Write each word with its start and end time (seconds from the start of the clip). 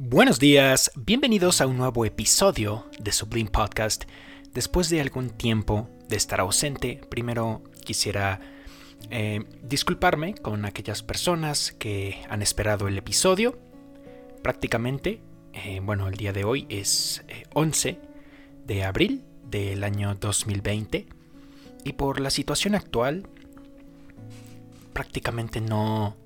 Buenos 0.00 0.38
días, 0.38 0.92
bienvenidos 0.94 1.60
a 1.60 1.66
un 1.66 1.76
nuevo 1.76 2.04
episodio 2.04 2.86
de 3.00 3.10
Sublime 3.10 3.50
Podcast. 3.50 4.04
Después 4.54 4.90
de 4.90 5.00
algún 5.00 5.30
tiempo 5.30 5.90
de 6.08 6.14
estar 6.14 6.38
ausente, 6.38 7.00
primero 7.10 7.64
quisiera 7.84 8.38
eh, 9.10 9.42
disculparme 9.64 10.36
con 10.36 10.64
aquellas 10.66 11.02
personas 11.02 11.72
que 11.72 12.22
han 12.30 12.42
esperado 12.42 12.86
el 12.86 12.96
episodio. 12.96 13.58
Prácticamente, 14.40 15.20
eh, 15.52 15.80
bueno, 15.82 16.06
el 16.06 16.14
día 16.14 16.32
de 16.32 16.44
hoy 16.44 16.66
es 16.68 17.24
11 17.54 17.88
eh, 17.88 18.00
de 18.66 18.84
abril 18.84 19.24
del 19.50 19.82
año 19.82 20.14
2020 20.14 21.08
y 21.82 21.92
por 21.94 22.20
la 22.20 22.30
situación 22.30 22.76
actual 22.76 23.28
prácticamente 24.92 25.60
no 25.60 26.16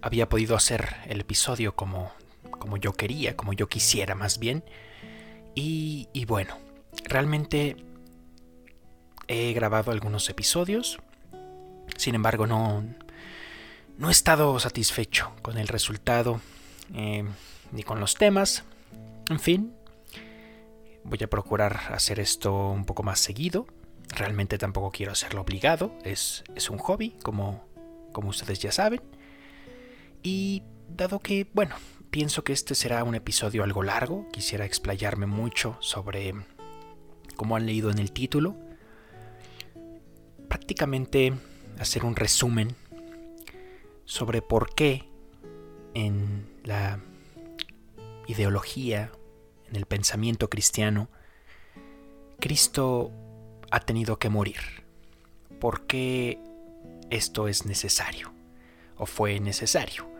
había 0.00 0.28
podido 0.28 0.54
hacer 0.54 0.94
el 1.08 1.22
episodio 1.22 1.74
como 1.74 2.12
como 2.66 2.78
yo 2.78 2.94
quería, 2.94 3.36
como 3.36 3.52
yo 3.52 3.68
quisiera 3.68 4.16
más 4.16 4.40
bien. 4.40 4.64
Y, 5.54 6.24
bueno, 6.26 6.58
realmente 7.04 7.76
he 9.28 9.52
grabado 9.52 9.92
algunos 9.92 10.28
episodios, 10.28 10.98
sin 11.96 12.16
embargo 12.16 12.46
no, 12.46 12.84
no 13.98 14.08
he 14.08 14.12
estado 14.12 14.58
satisfecho 14.58 15.32
con 15.42 15.58
el 15.58 15.68
resultado 15.68 16.40
eh, 16.92 17.24
ni 17.70 17.84
con 17.84 18.00
los 18.00 18.16
temas. 18.16 18.64
En 19.30 19.38
fin, 19.38 19.72
voy 21.04 21.22
a 21.22 21.30
procurar 21.30 21.92
hacer 21.92 22.18
esto 22.18 22.70
un 22.70 22.84
poco 22.84 23.04
más 23.04 23.20
seguido. 23.20 23.68
Realmente 24.08 24.58
tampoco 24.58 24.90
quiero 24.90 25.12
hacerlo 25.12 25.42
obligado, 25.42 25.96
es, 26.02 26.42
es 26.56 26.68
un 26.68 26.78
hobby, 26.78 27.10
como, 27.22 27.64
como 28.12 28.30
ustedes 28.30 28.58
ya 28.58 28.72
saben. 28.72 29.02
Y 30.24 30.64
dado 30.88 31.20
que, 31.20 31.46
bueno, 31.54 31.76
pienso 32.16 32.44
que 32.44 32.54
este 32.54 32.74
será 32.74 33.04
un 33.04 33.14
episodio 33.14 33.62
algo 33.62 33.82
largo, 33.82 34.26
quisiera 34.32 34.64
explayarme 34.64 35.26
mucho 35.26 35.76
sobre, 35.80 36.32
como 37.36 37.56
han 37.56 37.66
leído 37.66 37.90
en 37.90 37.98
el 37.98 38.10
título, 38.10 38.56
prácticamente 40.48 41.34
hacer 41.78 42.06
un 42.06 42.16
resumen 42.16 42.74
sobre 44.06 44.40
por 44.40 44.74
qué 44.74 45.04
en 45.92 46.48
la 46.64 47.00
ideología, 48.28 49.12
en 49.68 49.76
el 49.76 49.84
pensamiento 49.84 50.48
cristiano, 50.48 51.10
Cristo 52.40 53.12
ha 53.70 53.80
tenido 53.80 54.18
que 54.18 54.30
morir. 54.30 54.86
¿Por 55.60 55.86
qué 55.86 56.38
esto 57.10 57.46
es 57.46 57.66
necesario? 57.66 58.32
¿O 58.96 59.04
fue 59.04 59.38
necesario? 59.38 60.15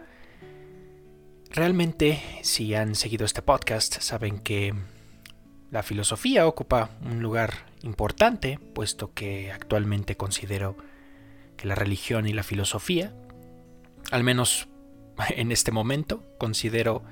Realmente, 1.57 2.23
si 2.43 2.75
han 2.75 2.95
seguido 2.95 3.25
este 3.25 3.41
podcast, 3.41 4.03
saben 4.03 4.41
que 4.41 4.75
la 5.71 5.83
filosofía 5.83 6.47
ocupa 6.47 6.91
un 7.03 7.23
lugar 7.23 7.73
importante, 7.83 8.61
puesto 8.75 9.15
que 9.15 9.51
actualmente 9.51 10.19
considero 10.19 10.77
que 11.57 11.67
la 11.67 11.75
religión 11.75 12.27
y 12.27 12.35
la 12.35 12.43
filosofía, 12.43 13.15
al 14.11 14.23
menos 14.23 14.69
en 15.31 15.51
este 15.51 15.73
momento, 15.73 16.23
considero, 16.37 17.05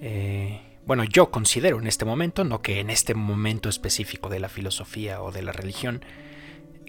eh, 0.00 0.78
bueno, 0.86 1.02
yo 1.02 1.32
considero 1.32 1.80
en 1.80 1.88
este 1.88 2.04
momento, 2.04 2.44
no 2.44 2.62
que 2.62 2.78
en 2.78 2.88
este 2.88 3.14
momento 3.14 3.68
específico 3.68 4.28
de 4.28 4.38
la 4.38 4.48
filosofía 4.48 5.20
o 5.20 5.32
de 5.32 5.42
la 5.42 5.50
religión, 5.50 6.04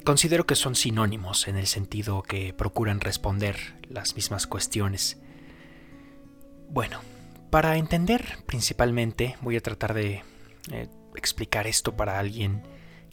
considero 0.03 0.45
que 0.45 0.53
son 0.53 0.75
sinónimos 0.75 1.47
en 1.47 1.57
el 1.57 1.66
sentido 1.66 2.21
que 2.21 2.53
procuran 2.53 3.01
responder 3.01 3.57
las 3.89 4.13
mismas 4.13 4.45
cuestiones 4.45 5.17
bueno, 6.69 6.99
para 7.49 7.77
entender 7.77 8.39
principalmente 8.45 9.38
voy 9.41 9.58
a 9.58 9.61
tratar 9.61 9.94
de 9.94 10.23
eh, 10.72 10.88
explicar 11.16 11.67
esto 11.67 11.95
para 11.95 12.19
alguien 12.19 12.63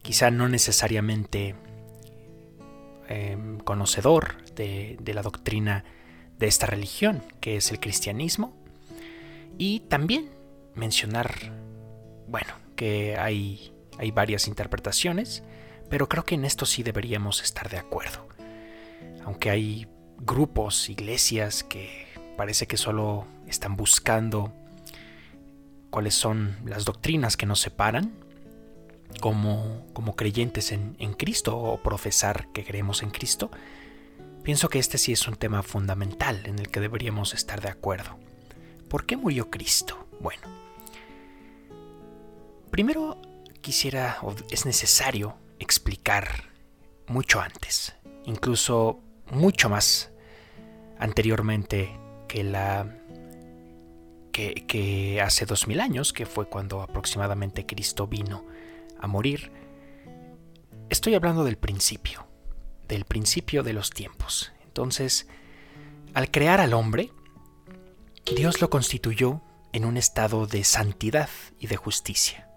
quizá 0.03 0.31
no 0.31 0.49
necesariamente 0.49 1.55
em, 3.09 3.59
conocedor 3.59 4.45
de, 4.55 4.99
la 5.15 5.23
doctrina 5.23 5.85
de 6.39 6.49
esta 6.49 6.67
religión, 6.67 7.23
que 7.41 7.57
es 7.57 7.71
el 7.71 7.81
cristianismo, 7.81 8.53
y 9.59 9.81
también 9.81 10.31
mencionar, 10.75 11.53
bueno, 12.27 12.53
que 12.75 13.17
hay, 13.17 13.73
hay 13.99 14.11
varias 14.11 14.49
interpretaciones, 14.49 15.45
pero 15.89 16.09
creo 16.09 16.25
que 16.25 16.35
en 16.35 16.45
esto 16.45 16.67
sí 16.67 16.83
deberíamos 16.83 17.43
estar 17.43 17.69
de 17.69 17.79
acuerdo. 17.79 18.27
Aunque 19.25 19.51
hay 19.51 19.87
grupos, 20.19 20.89
iglesias 20.89 21.63
que 21.63 22.07
parece 22.37 22.67
que 22.67 22.77
solo 22.77 23.27
están 23.53 23.77
buscando 23.77 24.53
cuáles 25.91 26.15
son 26.15 26.57
las 26.65 26.85
doctrinas 26.85 27.37
que 27.37 27.47
nos 27.47 27.61
separan 27.61 28.13
como, 29.21 29.87
como 29.93 30.17
creyentes 30.17 30.73
en, 30.73 30.97
en 30.99 31.13
Cristo 31.13 31.57
o 31.57 31.83
profesar 31.83 32.49
que 32.53 32.65
creemos 32.65 33.03
en 33.03 33.11
Cristo, 33.11 33.51
pienso 34.43 34.69
que 34.69 34.79
este 34.79 34.99
sí 34.99 35.13
es 35.13 35.29
un 35.29 35.37
tema 35.37 35.63
fundamental 35.63 36.43
en 36.47 36.59
el 36.59 36.69
que 36.69 36.81
deberíamos 36.81 37.35
estar 37.35 37.61
de 37.61 37.69
acuerdo. 37.69 38.19
¿Por 38.89 39.07
qué 39.07 39.17
murió 39.17 39.51
Cristo? 39.51 40.09
Bueno, 40.21 40.43
primero 42.71 43.21
quisiera 43.61 44.19
o 44.23 44.35
es 44.51 44.67
necesario 44.67 45.37
explicar 45.59 46.51
mucho 47.07 47.41
antes, 47.41 47.95
incluso 48.25 49.01
mucho 49.31 49.69
más 49.69 50.11
anteriormente 50.99 51.99
que 52.29 52.45
la 52.45 52.99
que, 54.33 55.21
hace 55.25 55.47
dos 55.47 55.69
mil 55.69 55.81
años, 55.81 56.13
que 56.13 56.27
fue 56.27 56.49
cuando 56.49 56.83
aproximadamente 56.83 57.67
Cristo 57.67 58.07
vino 58.07 58.45
a 58.99 59.07
morir. 59.07 59.53
Estoy 60.89 61.15
hablando 61.15 61.45
del 61.45 61.59
principio, 61.59 62.27
del 62.89 63.05
principio 63.05 63.63
de 63.63 63.75
los 63.75 63.91
tiempos. 63.91 64.53
Entonces, 64.65 65.29
al 66.15 66.31
crear 66.31 66.61
al 66.61 66.75
hombre, 66.75 67.13
Dios 68.35 68.61
lo 68.61 68.71
constituyó 68.71 69.43
en 69.73 69.85
un 69.85 69.97
estado 69.97 70.47
de 70.47 70.65
santidad 70.65 71.31
y 71.59 71.67
de 71.67 71.77
justicia, 71.77 72.49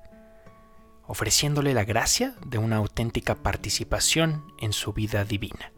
ofreciéndole 1.07 1.73
la 1.73 1.85
gracia 1.85 2.35
de 2.45 2.57
una 2.57 2.77
auténtica 2.77 3.35
participación 3.35 4.43
en 4.59 4.73
su 4.73 4.93
vida 4.93 5.23
divina. 5.23 5.71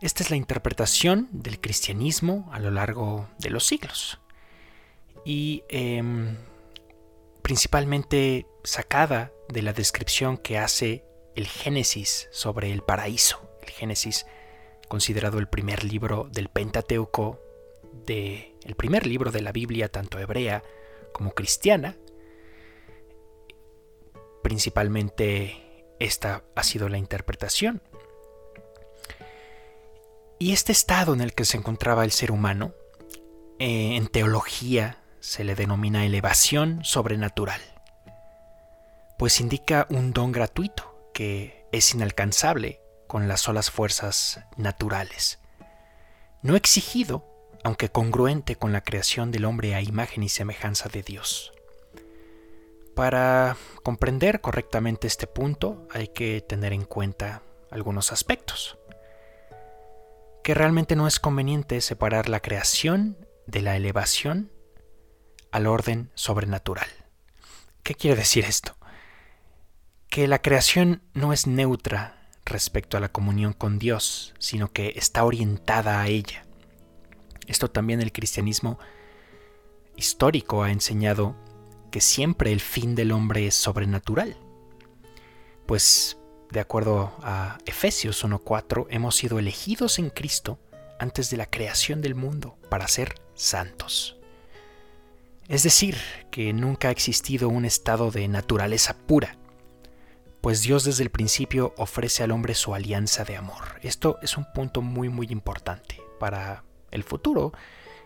Esta 0.00 0.22
es 0.22 0.30
la 0.30 0.36
interpretación 0.36 1.28
del 1.32 1.60
cristianismo 1.60 2.50
a 2.52 2.58
lo 2.58 2.70
largo 2.70 3.28
de 3.38 3.50
los 3.50 3.64
siglos 3.64 4.18
y 5.24 5.64
em, 5.68 6.36
principalmente 7.42 8.46
sacada 8.62 9.32
de 9.48 9.62
la 9.62 9.72
descripción 9.72 10.36
que 10.36 10.58
hace 10.58 11.04
el 11.34 11.46
Génesis 11.46 12.28
sobre 12.30 12.72
el 12.72 12.82
paraíso. 12.82 13.40
El 13.62 13.70
Génesis 13.70 14.26
considerado 14.88 15.38
el 15.38 15.48
primer 15.48 15.84
libro 15.84 16.28
del 16.30 16.48
Pentateuco, 16.48 17.40
de, 18.06 18.54
el 18.64 18.74
primer 18.74 19.06
libro 19.06 19.30
de 19.30 19.42
la 19.42 19.52
Biblia, 19.52 19.88
tanto 19.88 20.18
hebrea 20.18 20.62
como 21.12 21.32
cristiana. 21.32 21.96
Principalmente 24.42 25.84
esta 25.98 26.44
ha 26.54 26.62
sido 26.62 26.88
la 26.88 26.98
interpretación. 26.98 27.82
Y 30.38 30.52
este 30.52 30.72
estado 30.72 31.14
en 31.14 31.20
el 31.20 31.32
que 31.32 31.44
se 31.44 31.56
encontraba 31.56 32.04
el 32.04 32.10
ser 32.10 32.30
humano, 32.30 32.74
eh, 33.58 33.96
en 33.96 34.08
teología 34.08 35.03
se 35.24 35.42
le 35.42 35.54
denomina 35.54 36.04
elevación 36.04 36.84
sobrenatural, 36.84 37.62
pues 39.18 39.40
indica 39.40 39.86
un 39.88 40.12
don 40.12 40.32
gratuito 40.32 41.10
que 41.14 41.64
es 41.72 41.94
inalcanzable 41.94 42.82
con 43.06 43.26
las 43.26 43.40
solas 43.40 43.70
fuerzas 43.70 44.40
naturales, 44.58 45.38
no 46.42 46.56
exigido, 46.56 47.24
aunque 47.64 47.88
congruente 47.88 48.56
con 48.56 48.74
la 48.74 48.82
creación 48.82 49.30
del 49.30 49.46
hombre 49.46 49.74
a 49.74 49.80
imagen 49.80 50.22
y 50.22 50.28
semejanza 50.28 50.90
de 50.90 51.02
Dios. 51.02 51.54
Para 52.94 53.56
comprender 53.82 54.42
correctamente 54.42 55.06
este 55.06 55.26
punto 55.26 55.88
hay 55.90 56.08
que 56.08 56.42
tener 56.42 56.74
en 56.74 56.84
cuenta 56.84 57.40
algunos 57.70 58.12
aspectos. 58.12 58.76
Que 60.42 60.52
realmente 60.52 60.96
no 60.96 61.06
es 61.06 61.18
conveniente 61.18 61.80
separar 61.80 62.28
la 62.28 62.40
creación 62.40 63.26
de 63.46 63.62
la 63.62 63.74
elevación 63.74 64.53
al 65.54 65.68
orden 65.68 66.10
sobrenatural. 66.16 66.88
¿Qué 67.84 67.94
quiere 67.94 68.16
decir 68.16 68.44
esto? 68.44 68.76
Que 70.08 70.26
la 70.26 70.42
creación 70.42 71.04
no 71.12 71.32
es 71.32 71.46
neutra 71.46 72.28
respecto 72.44 72.96
a 72.96 73.00
la 73.00 73.08
comunión 73.08 73.52
con 73.52 73.78
Dios, 73.78 74.34
sino 74.40 74.72
que 74.72 74.94
está 74.96 75.22
orientada 75.22 76.00
a 76.00 76.08
ella. 76.08 76.44
Esto 77.46 77.70
también 77.70 78.00
el 78.00 78.10
cristianismo 78.10 78.80
histórico 79.94 80.64
ha 80.64 80.72
enseñado 80.72 81.36
que 81.92 82.00
siempre 82.00 82.50
el 82.50 82.60
fin 82.60 82.96
del 82.96 83.12
hombre 83.12 83.46
es 83.46 83.54
sobrenatural. 83.54 84.36
Pues, 85.66 86.18
de 86.50 86.58
acuerdo 86.58 87.14
a 87.22 87.58
Efesios 87.64 88.24
1.4, 88.24 88.88
hemos 88.90 89.14
sido 89.14 89.38
elegidos 89.38 90.00
en 90.00 90.10
Cristo 90.10 90.58
antes 90.98 91.30
de 91.30 91.36
la 91.36 91.46
creación 91.46 92.02
del 92.02 92.16
mundo 92.16 92.58
para 92.68 92.88
ser 92.88 93.14
santos. 93.34 94.18
Es 95.48 95.62
decir, 95.62 95.96
que 96.30 96.52
nunca 96.52 96.88
ha 96.88 96.90
existido 96.90 97.48
un 97.48 97.64
estado 97.64 98.10
de 98.10 98.28
naturaleza 98.28 98.96
pura, 99.06 99.36
pues 100.40 100.62
Dios 100.62 100.84
desde 100.84 101.02
el 101.02 101.10
principio 101.10 101.74
ofrece 101.76 102.22
al 102.22 102.30
hombre 102.30 102.54
su 102.54 102.74
alianza 102.74 103.24
de 103.24 103.36
amor. 103.36 103.78
Esto 103.82 104.18
es 104.22 104.36
un 104.36 104.46
punto 104.52 104.82
muy 104.82 105.08
muy 105.08 105.26
importante 105.28 106.00
para 106.18 106.64
el 106.90 107.02
futuro 107.02 107.52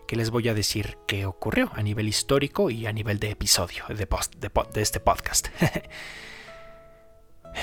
que 0.07 0.15
les 0.15 0.31
voy 0.31 0.49
a 0.49 0.53
decir 0.53 0.97
qué 1.07 1.25
ocurrió 1.25 1.71
a 1.75 1.83
nivel 1.83 2.07
histórico 2.07 2.71
y 2.71 2.87
a 2.87 2.91
nivel 2.91 3.19
de 3.19 3.29
episodio 3.29 3.83
de, 3.89 4.07
este 4.81 4.99
podcast. 4.99 5.47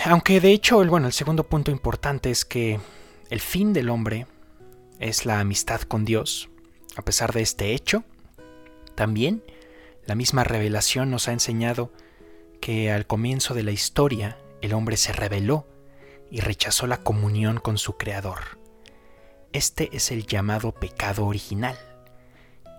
Aunque 0.04 0.40
de 0.40 0.52
hecho, 0.52 0.80
el, 0.80 0.88
bueno, 0.88 1.08
el 1.08 1.12
segundo 1.12 1.44
punto 1.44 1.70
importante 1.70 2.30
es 2.30 2.44
que 2.44 2.80
el 3.30 3.40
fin 3.40 3.72
del 3.72 3.88
hombre 3.88 4.26
es 5.00 5.26
la 5.26 5.40
amistad 5.40 5.80
con 5.82 6.04
Dios. 6.04 6.48
A 6.96 7.02
pesar 7.02 7.32
de 7.32 7.42
este 7.42 7.72
hecho, 7.72 8.04
también 8.94 9.42
la 10.06 10.14
misma 10.14 10.44
revelación 10.44 11.10
nos 11.10 11.28
ha 11.28 11.32
enseñado 11.32 11.92
que 12.60 12.90
al 12.92 13.06
comienzo 13.06 13.54
de 13.54 13.62
la 13.62 13.72
historia 13.72 14.38
el 14.62 14.72
hombre 14.72 14.96
se 14.96 15.12
rebeló 15.12 15.66
y 16.30 16.40
rechazó 16.40 16.86
la 16.86 17.02
comunión 17.02 17.58
con 17.58 17.78
su 17.78 17.96
Creador. 17.96 18.58
Este 19.52 19.94
es 19.96 20.10
el 20.10 20.26
llamado 20.26 20.72
pecado 20.72 21.26
original, 21.26 21.76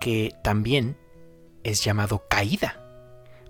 que 0.00 0.34
también 0.42 0.96
es 1.64 1.84
llamado 1.84 2.26
caída, 2.28 2.84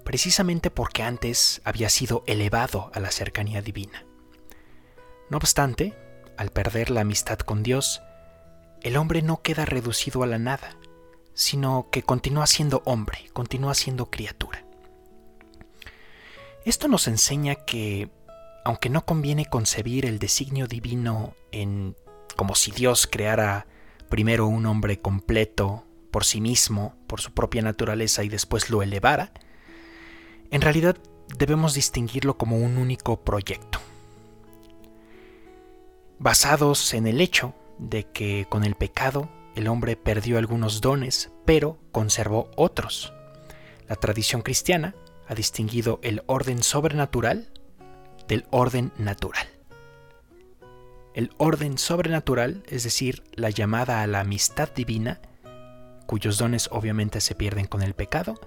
precisamente 0.05 0.71
porque 0.71 1.03
antes 1.03 1.61
había 1.65 1.91
sido 1.91 2.25
elevado 2.27 2.91
a 2.95 3.01
la 3.01 3.11
cercanía 3.11 3.61
divina. 3.63 4.05
No 5.31 5.37
obstante, 5.37 5.95
al 6.37 6.51
perder 6.51 6.91
la 6.91 7.03
amistad 7.03 7.39
con 7.39 7.63
Dios, 7.63 8.01
el 8.83 8.97
hombre 8.97 9.23
no 9.23 9.43
queda 9.43 9.65
reducido 9.65 10.23
a 10.23 10.27
la 10.27 10.39
nada, 10.39 10.78
sino 11.39 11.87
que 11.93 12.03
continúa 12.03 12.49
siendo 12.49 12.83
hombre, 12.85 13.31
continúa 13.33 13.73
siendo 13.75 14.11
criatura. 14.11 14.65
Esto 16.65 16.89
nos 16.89 17.07
enseña 17.07 17.55
que, 17.55 18.11
aunque 18.65 18.91
no 18.91 19.07
conviene 19.07 19.47
concebir 19.47 20.05
el 20.05 20.19
designio 20.19 20.67
divino 20.67 21.37
en 21.53 21.95
como 22.35 22.57
si 22.57 22.73
Dios 22.73 23.07
creara 23.07 23.69
primero 24.09 24.49
un 24.49 24.67
hombre 24.67 25.01
completo 25.01 25.85
por 26.11 26.25
sí 26.25 26.41
mismo, 26.41 26.97
por 27.07 27.21
su 27.21 27.33
propia 27.33 27.63
naturaleza 27.63 28.25
y 28.25 28.29
después 28.29 28.69
lo 28.69 28.83
elevara, 28.83 29.31
en 30.51 30.61
realidad 30.61 30.97
debemos 31.37 31.73
distinguirlo 31.73 32.37
como 32.37 32.59
un 32.59 32.79
único 32.79 33.21
proyecto, 33.21 33.79
basados 36.19 36.95
en 36.95 37.07
el 37.07 37.21
hecho 37.21 37.55
de 37.79 38.11
que 38.11 38.47
con 38.49 38.65
el 38.65 38.75
pecado 38.75 39.29
el 39.59 39.67
hombre 39.67 39.97
perdió 39.97 40.39
algunos 40.39 40.81
dones, 40.81 41.33
pero 41.45 41.81
conservó 41.91 42.49
otros. 42.55 43.13
La 43.89 43.97
tradición 43.97 44.43
cristiana 44.43 44.95
ha 45.27 45.35
distinguido 45.35 45.99
el 46.05 46.23
orden 46.27 46.63
sobrenatural 46.63 47.51
del 48.29 48.47
orden 48.51 48.93
natural. 48.99 49.49
El 51.13 51.33
orden 51.39 51.77
sobrenatural, 51.77 52.63
es 52.69 52.85
decir, 52.85 53.25
la 53.35 53.51
llamada 53.51 54.03
a 54.03 54.07
la 54.07 54.21
amistad 54.21 54.73
divina, 54.73 55.21
cuyos 56.07 56.39
dones 56.39 56.69
obviamente 56.71 57.21
se 57.21 57.35
pierden 57.35 57.67
con 57.67 57.83
el 57.83 57.95
pecado, 57.95 58.41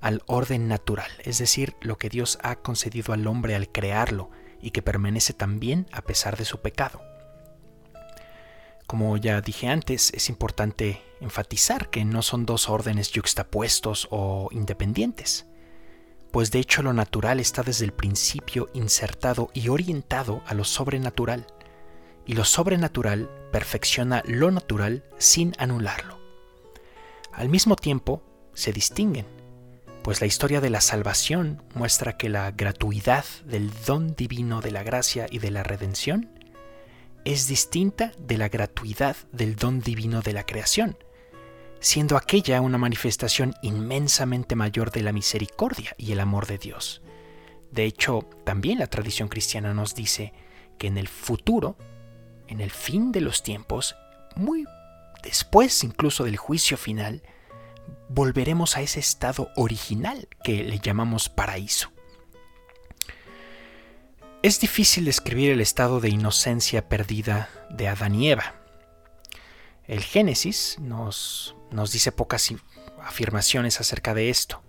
al 0.00 0.22
orden 0.26 0.66
natural, 0.66 1.10
es 1.22 1.38
decir, 1.38 1.76
lo 1.80 1.96
que 1.96 2.08
Dios 2.08 2.40
ha 2.42 2.56
concedido 2.56 3.14
al 3.14 3.28
hombre 3.28 3.54
al 3.54 3.70
crearlo 3.70 4.30
y 4.60 4.72
que 4.72 4.82
permanece 4.82 5.32
también 5.32 5.86
a 5.92 6.02
pesar 6.02 6.36
de 6.36 6.44
su 6.44 6.60
pecado. 6.60 7.15
Como 8.86 9.16
ya 9.16 9.40
dije 9.40 9.66
antes, 9.66 10.12
es 10.14 10.28
importante 10.28 11.02
enfatizar 11.20 11.90
que 11.90 12.04
no 12.04 12.22
son 12.22 12.46
dos 12.46 12.68
órdenes 12.68 13.10
yuxtapuestos 13.10 14.06
o 14.10 14.48
independientes, 14.52 15.46
pues 16.30 16.52
de 16.52 16.60
hecho 16.60 16.82
lo 16.82 16.92
natural 16.92 17.40
está 17.40 17.62
desde 17.62 17.84
el 17.84 17.92
principio 17.92 18.68
insertado 18.74 19.50
y 19.54 19.70
orientado 19.70 20.42
a 20.46 20.54
lo 20.54 20.62
sobrenatural, 20.62 21.46
y 22.26 22.34
lo 22.34 22.44
sobrenatural 22.44 23.28
perfecciona 23.50 24.22
lo 24.26 24.50
natural 24.52 25.04
sin 25.18 25.52
anularlo. 25.58 26.20
Al 27.32 27.48
mismo 27.48 27.74
tiempo, 27.74 28.22
se 28.54 28.72
distinguen, 28.72 29.26
pues 30.02 30.20
la 30.20 30.28
historia 30.28 30.60
de 30.60 30.70
la 30.70 30.80
salvación 30.80 31.62
muestra 31.74 32.16
que 32.16 32.28
la 32.28 32.52
gratuidad 32.52 33.24
del 33.44 33.72
don 33.84 34.14
divino 34.14 34.60
de 34.60 34.70
la 34.70 34.84
gracia 34.84 35.26
y 35.28 35.40
de 35.40 35.50
la 35.50 35.64
redención 35.64 36.35
es 37.26 37.48
distinta 37.48 38.12
de 38.18 38.38
la 38.38 38.48
gratuidad 38.48 39.16
del 39.32 39.56
don 39.56 39.80
divino 39.80 40.22
de 40.22 40.32
la 40.32 40.46
creación, 40.46 40.96
siendo 41.80 42.16
aquella 42.16 42.60
una 42.60 42.78
manifestación 42.78 43.52
inmensamente 43.62 44.54
mayor 44.54 44.92
de 44.92 45.02
la 45.02 45.10
misericordia 45.10 45.92
y 45.98 46.12
el 46.12 46.20
amor 46.20 46.46
de 46.46 46.58
Dios. 46.58 47.02
De 47.72 47.84
hecho, 47.84 48.20
también 48.44 48.78
la 48.78 48.86
tradición 48.86 49.28
cristiana 49.28 49.74
nos 49.74 49.96
dice 49.96 50.34
que 50.78 50.86
en 50.86 50.98
el 50.98 51.08
futuro, 51.08 51.76
en 52.46 52.60
el 52.60 52.70
fin 52.70 53.10
de 53.10 53.22
los 53.22 53.42
tiempos, 53.42 53.96
muy 54.36 54.64
después 55.24 55.82
incluso 55.82 56.22
del 56.22 56.36
juicio 56.36 56.76
final, 56.76 57.24
volveremos 58.08 58.76
a 58.76 58.82
ese 58.82 59.00
estado 59.00 59.50
original 59.56 60.28
que 60.44 60.62
le 60.62 60.78
llamamos 60.78 61.28
paraíso. 61.28 61.90
Es 64.46 64.60
difícil 64.60 65.06
describir 65.06 65.50
el 65.50 65.60
estado 65.60 65.98
de 65.98 66.08
inocencia 66.08 66.88
perdida 66.88 67.50
de 67.68 67.88
Adán 67.88 68.14
y 68.14 68.30
Eva. 68.30 68.54
El 69.88 70.04
Génesis 70.04 70.76
nos, 70.78 71.56
nos 71.72 71.90
dice 71.90 72.12
pocas 72.12 72.54
afirmaciones 73.02 73.80
acerca 73.80 74.14
de 74.14 74.30
esto. 74.30 74.62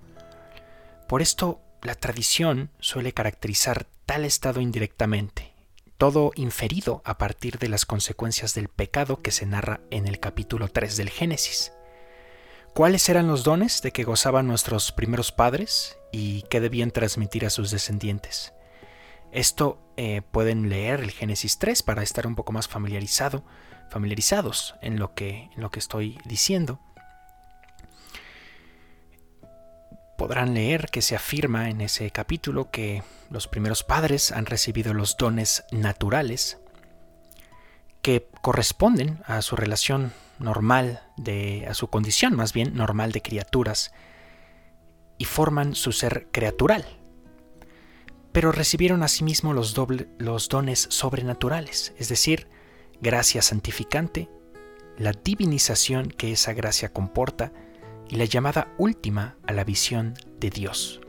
Por 1.08 1.22
esto, 1.22 1.62
la 1.84 1.94
tradición 1.94 2.72
suele 2.80 3.14
caracterizar 3.14 3.86
tal 4.08 4.26
estado 4.26 4.62
indirectamente, 4.62 5.54
todo 6.00 6.32
inferido 6.34 7.04
a 7.06 7.20
partir 7.20 7.60
de 7.60 7.70
las 7.70 7.86
consecuencias 7.86 8.56
del 8.56 8.70
pecado 8.70 9.22
que 9.22 9.30
se 9.30 9.46
narra 9.46 9.82
en 9.92 10.08
el 10.08 10.20
capítulo 10.20 10.70
3 10.70 10.98
del 10.98 11.12
Génesis. 11.12 11.72
¿Cuáles 12.74 13.08
eran 13.10 13.28
los 13.28 13.44
dones 13.44 13.84
de 13.84 13.92
que 13.92 14.06
gozaban 14.06 14.48
nuestros 14.48 14.92
primeros 14.92 15.32
padres 15.32 16.00
y 16.12 16.42
qué 16.50 16.62
debían 16.62 16.90
transmitir 16.90 17.46
a 17.46 17.52
sus 17.52 17.70
descendientes? 17.70 18.54
Esto 19.32 19.80
eh, 19.98 20.22
pueden 20.22 20.70
leer 20.70 21.02
el 21.02 21.12
Génesis 21.12 21.60
3 21.60 21.84
para 21.84 22.04
estar 22.04 22.28
un 22.28 22.36
poco 22.36 22.54
más 22.54 22.68
familiarizado, 22.68 23.44
familiarizados 23.90 24.76
en 24.82 25.00
lo 25.00 25.14
que, 25.14 25.50
en 25.56 25.62
lo 25.62 25.70
que 25.70 25.80
estoy 25.80 26.20
diciendo. 26.26 26.80
Podrán 30.18 30.54
leer 30.54 30.88
que 30.92 31.02
se 31.02 31.16
afirma 31.16 31.70
en 31.70 31.82
ese 31.82 32.10
capítulo 32.12 32.72
que 32.72 33.04
los 33.30 33.48
primeros 33.48 33.84
padres 33.84 34.32
han 34.32 34.46
recibido 34.46 34.94
los 34.94 35.18
dones 35.18 35.64
naturales 35.72 36.60
que 38.02 38.28
corresponden 38.42 39.22
a 39.26 39.42
su 39.42 39.56
relación 39.56 40.14
normal 40.40 41.02
de 41.18 41.68
a 41.68 41.74
su 41.74 41.90
condición 41.90 42.36
más 42.36 42.54
bien 42.54 42.76
normal 42.76 43.12
de 43.12 43.22
criaturas 43.22 43.92
y 45.18 45.26
forman 45.26 45.76
su 45.76 45.92
ser 45.92 46.28
creatural 46.32 46.97
pero 48.38 48.52
recibieron 48.52 49.02
asimismo 49.02 49.52
los, 49.52 49.74
dones 49.74 50.88
sobrenaturales, 50.92 51.96
es 51.98 52.08
decir, 52.08 52.48
gracia 53.02 53.42
santificante, 53.42 54.30
la 54.96 55.12
divinización 55.12 56.10
que 56.10 56.34
esa 56.34 56.54
gracia 56.54 56.94
comporta 56.94 57.52
y 58.08 58.18
la 58.18 58.26
llamada 58.26 58.76
última 58.78 59.38
a 59.48 59.54
la 59.54 59.64
visión 59.64 60.14
de 60.40 60.52
Dios. 60.52 61.02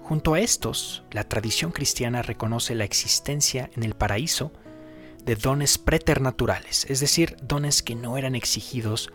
Junto 0.00 0.34
a 0.34 0.38
estos, 0.38 1.02
la 1.10 1.24
tradición 1.24 1.72
cristiana 1.72 2.22
reconoce 2.22 2.76
la 2.76 2.84
existencia 2.84 3.68
en 3.74 3.82
el 3.82 3.94
paraíso 3.94 4.52
de 5.24 5.34
dones 5.34 5.78
preternaturales, 5.78 6.86
es 6.88 7.00
decir, 7.00 7.38
dones 7.42 7.82
que 7.82 7.96
no 7.96 8.16
eran 8.16 8.36
exigidos 8.36 9.10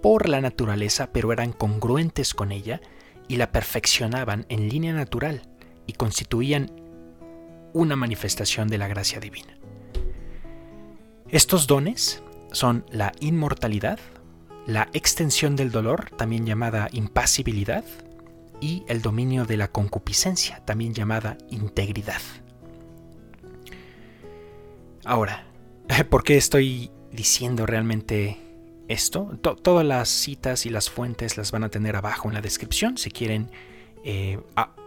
por 0.00 0.28
la 0.28 0.40
naturaleza, 0.40 1.10
pero 1.12 1.32
eran 1.32 1.52
congruentes 1.52 2.32
con 2.32 2.52
ella 2.52 2.80
y 3.26 3.38
la 3.38 3.50
perfeccionaban 3.50 4.46
en 4.48 4.68
línea 4.68 4.92
natural, 4.92 5.49
y 5.90 5.92
constituían 5.92 6.70
una 7.72 7.96
manifestación 7.96 8.68
de 8.68 8.78
la 8.78 8.86
gracia 8.86 9.18
divina. 9.18 9.58
Estos 11.28 11.66
dones 11.66 12.22
son 12.52 12.84
la 12.90 13.12
inmortalidad, 13.18 13.98
la 14.66 14.88
extensión 14.92 15.56
del 15.56 15.72
dolor, 15.72 16.10
también 16.16 16.46
llamada 16.46 16.88
impasibilidad, 16.92 17.84
y 18.60 18.84
el 18.86 19.02
dominio 19.02 19.46
de 19.46 19.56
la 19.56 19.68
concupiscencia, 19.68 20.64
también 20.64 20.94
llamada 20.94 21.38
integridad. 21.50 22.20
Ahora, 25.04 25.44
¿por 26.10 26.22
qué 26.22 26.36
estoy 26.36 26.92
diciendo 27.10 27.66
realmente 27.66 28.38
esto? 28.86 29.38
todas 29.40 29.84
las 29.84 30.08
citas 30.08 30.66
y 30.66 30.70
las 30.70 30.88
fuentes 30.88 31.36
las 31.36 31.50
van 31.50 31.64
a 31.64 31.68
tener 31.68 31.96
abajo 31.96 32.28
en 32.28 32.34
la 32.34 32.40
descripción 32.40 32.96
si 32.96 33.10
quieren 33.10 33.50
eh, 34.04 34.40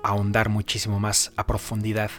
ahondar 0.04 0.50
muchísimo 0.50 1.00
más 1.00 1.32
a 1.36 1.46
profundidad. 1.46 2.12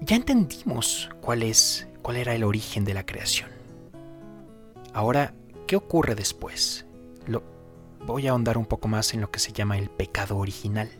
Ya 0.00 0.16
entendimos 0.16 1.10
cuál 1.20 1.42
es, 1.42 1.88
cuál 2.02 2.16
era 2.16 2.34
el 2.34 2.44
origen 2.44 2.84
de 2.84 2.94
la 2.94 3.06
creación. 3.06 3.50
Ahora, 4.92 5.34
¿qué 5.66 5.76
ocurre 5.76 6.14
después? 6.14 6.86
Lo, 7.26 7.42
voy 8.06 8.26
a 8.26 8.30
ahondar 8.30 8.58
un 8.58 8.66
poco 8.66 8.88
más 8.88 9.14
en 9.14 9.20
lo 9.20 9.30
que 9.30 9.38
se 9.38 9.52
llama 9.52 9.78
el 9.78 9.90
pecado 9.90 10.36
original. 10.36 10.90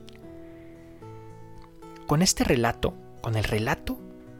Con 2.06 2.22
este 2.22 2.44
relato, 2.44 2.94
con 3.20 3.36
el 3.36 3.44
relato 3.44 3.98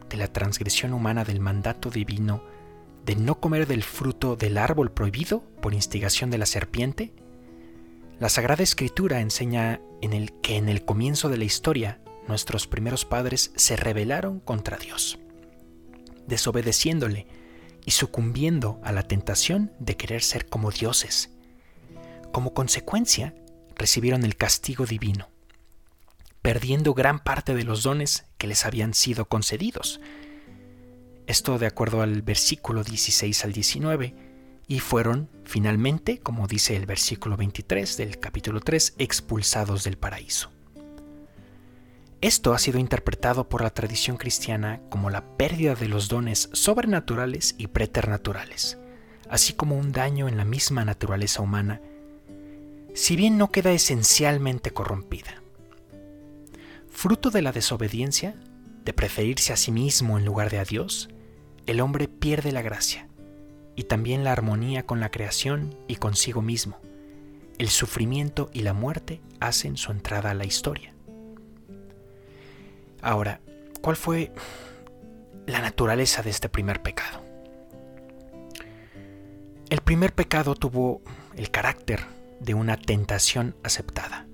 de 0.09 0.17
la 0.17 0.31
transgresión 0.31 0.93
humana 0.93 1.23
del 1.23 1.39
mandato 1.39 1.89
divino 1.89 2.41
de 3.05 3.15
no 3.15 3.39
comer 3.39 3.67
del 3.67 3.83
fruto 3.83 4.35
del 4.35 4.57
árbol 4.57 4.91
prohibido 4.91 5.41
por 5.61 5.73
instigación 5.73 6.29
de 6.29 6.37
la 6.37 6.45
serpiente, 6.45 7.13
la 8.19 8.29
Sagrada 8.29 8.63
Escritura 8.63 9.19
enseña 9.21 9.81
en 10.01 10.13
el 10.13 10.33
que 10.41 10.57
en 10.57 10.69
el 10.69 10.85
comienzo 10.85 11.29
de 11.29 11.37
la 11.37 11.45
historia 11.45 12.01
nuestros 12.27 12.67
primeros 12.67 13.05
padres 13.05 13.51
se 13.55 13.75
rebelaron 13.75 14.39
contra 14.39 14.77
Dios, 14.77 15.19
desobedeciéndole 16.27 17.27
y 17.85 17.91
sucumbiendo 17.91 18.79
a 18.83 18.91
la 18.91 19.03
tentación 19.03 19.71
de 19.79 19.95
querer 19.95 20.23
ser 20.23 20.47
como 20.47 20.71
dioses. 20.71 21.29
Como 22.31 22.53
consecuencia, 22.53 23.33
recibieron 23.75 24.25
el 24.25 24.35
castigo 24.35 24.85
divino 24.85 25.29
perdiendo 26.47 26.93
gran 26.93 27.19
parte 27.19 27.53
de 27.55 27.65
los 27.65 27.83
dones 27.83 28.23
que 28.37 28.47
les 28.47 28.65
habían 28.65 28.93
sido 28.93 29.25
concedidos. 29.25 29.99
Esto 31.25 31.59
de 31.59 31.65
acuerdo 31.65 32.01
al 32.01 32.21
versículo 32.21 32.85
16 32.85 33.43
al 33.43 33.51
19, 33.51 34.15
y 34.67 34.79
fueron 34.79 35.29
finalmente, 35.45 36.19
como 36.19 36.47
dice 36.47 36.75
el 36.75 36.85
versículo 36.85 37.37
23 37.37 37.97
del 37.97 38.19
capítulo 38.19 38.59
3, 38.59 38.95
expulsados 38.97 39.83
del 39.85 39.97
paraíso. 39.97 40.51
Esto 42.19 42.53
ha 42.53 42.59
sido 42.59 42.79
interpretado 42.79 43.47
por 43.47 43.61
la 43.61 43.69
tradición 43.69 44.17
cristiana 44.17 44.81
como 44.89 45.09
la 45.09 45.37
pérdida 45.37 45.75
de 45.75 45.87
los 45.87 46.09
dones 46.09 46.49
sobrenaturales 46.51 47.55
y 47.57 47.67
preternaturales, 47.67 48.77
así 49.29 49.53
como 49.53 49.77
un 49.77 49.91
daño 49.91 50.27
en 50.27 50.35
la 50.35 50.43
misma 50.43 50.83
naturaleza 50.83 51.41
humana, 51.41 51.79
si 52.93 53.15
bien 53.15 53.37
no 53.37 53.51
queda 53.51 53.71
esencialmente 53.71 54.71
corrompida. 54.71 55.41
Fruto 56.89 57.29
de 57.29 57.43
la 57.43 57.51
desobediencia, 57.51 58.35
de 58.83 58.93
preferirse 58.93 59.53
a 59.53 59.57
sí 59.57 59.71
mismo 59.71 60.17
en 60.17 60.25
lugar 60.25 60.49
de 60.49 60.57
a 60.57 60.65
Dios, 60.65 61.09
el 61.67 61.79
hombre 61.79 62.07
pierde 62.07 62.51
la 62.51 62.63
gracia 62.63 63.06
y 63.77 63.85
también 63.85 64.25
la 64.25 64.33
armonía 64.33 64.85
con 64.85 64.99
la 64.99 65.09
creación 65.09 65.73
y 65.87 65.95
consigo 65.95 66.41
mismo. 66.41 66.77
El 67.57 67.69
sufrimiento 67.69 68.49
y 68.51 68.63
la 68.63 68.73
muerte 68.73 69.21
hacen 69.39 69.77
su 69.77 69.93
entrada 69.93 70.31
a 70.31 70.33
la 70.33 70.45
historia. 70.45 70.93
Ahora, 73.01 73.39
¿cuál 73.81 73.95
fue 73.95 74.33
la 75.45 75.61
naturaleza 75.61 76.21
de 76.23 76.31
este 76.31 76.49
primer 76.49 76.81
pecado? 76.81 77.23
El 79.69 79.79
primer 79.79 80.13
pecado 80.13 80.55
tuvo 80.55 81.01
el 81.37 81.51
carácter 81.51 82.01
de 82.41 82.53
una 82.53 82.75
tentación 82.75 83.55
aceptada 83.63 84.27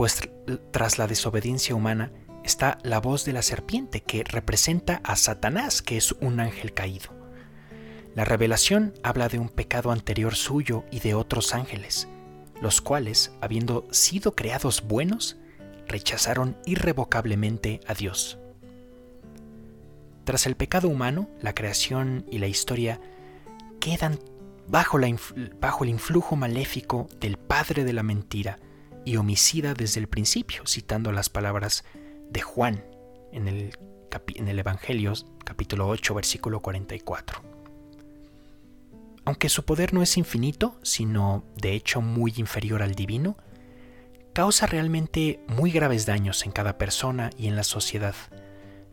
pues 0.00 0.30
tras 0.70 0.96
la 0.96 1.06
desobediencia 1.06 1.74
humana 1.74 2.10
está 2.42 2.78
la 2.84 3.00
voz 3.00 3.26
de 3.26 3.34
la 3.34 3.42
serpiente 3.42 4.00
que 4.00 4.24
representa 4.24 5.02
a 5.04 5.14
Satanás, 5.14 5.82
que 5.82 5.98
es 5.98 6.12
un 6.12 6.40
ángel 6.40 6.72
caído. 6.72 7.19
La 8.14 8.24
revelación 8.24 8.94
habla 9.02 9.28
de 9.28 9.38
un 9.38 9.48
pecado 9.48 9.92
anterior 9.92 10.34
suyo 10.34 10.84
y 10.90 11.00
de 11.00 11.14
otros 11.14 11.54
ángeles, 11.54 12.08
los 12.60 12.80
cuales, 12.80 13.32
habiendo 13.40 13.86
sido 13.90 14.34
creados 14.34 14.82
buenos, 14.82 15.36
rechazaron 15.86 16.56
irrevocablemente 16.66 17.80
a 17.86 17.94
Dios. 17.94 18.38
Tras 20.24 20.46
el 20.46 20.56
pecado 20.56 20.88
humano, 20.88 21.28
la 21.40 21.54
creación 21.54 22.26
y 22.30 22.38
la 22.38 22.46
historia 22.46 23.00
quedan 23.80 24.18
bajo, 24.66 24.98
bajo 25.60 25.84
el 25.84 25.90
influjo 25.90 26.36
maléfico 26.36 27.08
del 27.20 27.36
Padre 27.36 27.84
de 27.84 27.92
la 27.92 28.02
Mentira, 28.02 28.58
y 29.04 29.16
homicida 29.16 29.74
desde 29.74 30.00
el 30.00 30.08
principio, 30.08 30.62
citando 30.66 31.12
las 31.12 31.30
palabras 31.30 31.84
de 32.30 32.42
Juan 32.42 32.84
en 33.32 33.48
el, 33.48 33.72
en 34.34 34.48
el 34.48 34.58
Evangelio 34.58 35.14
capítulo 35.44 35.88
8 35.88 36.14
versículo 36.14 36.60
44. 36.60 37.49
Aunque 39.24 39.48
su 39.48 39.64
poder 39.64 39.92
no 39.94 40.02
es 40.02 40.16
infinito, 40.16 40.78
sino 40.82 41.44
de 41.56 41.74
hecho 41.74 42.00
muy 42.00 42.32
inferior 42.36 42.82
al 42.82 42.94
divino, 42.94 43.36
causa 44.32 44.66
realmente 44.66 45.40
muy 45.46 45.70
graves 45.70 46.06
daños 46.06 46.44
en 46.44 46.52
cada 46.52 46.78
persona 46.78 47.30
y 47.36 47.48
en 47.48 47.56
la 47.56 47.64
sociedad, 47.64 48.14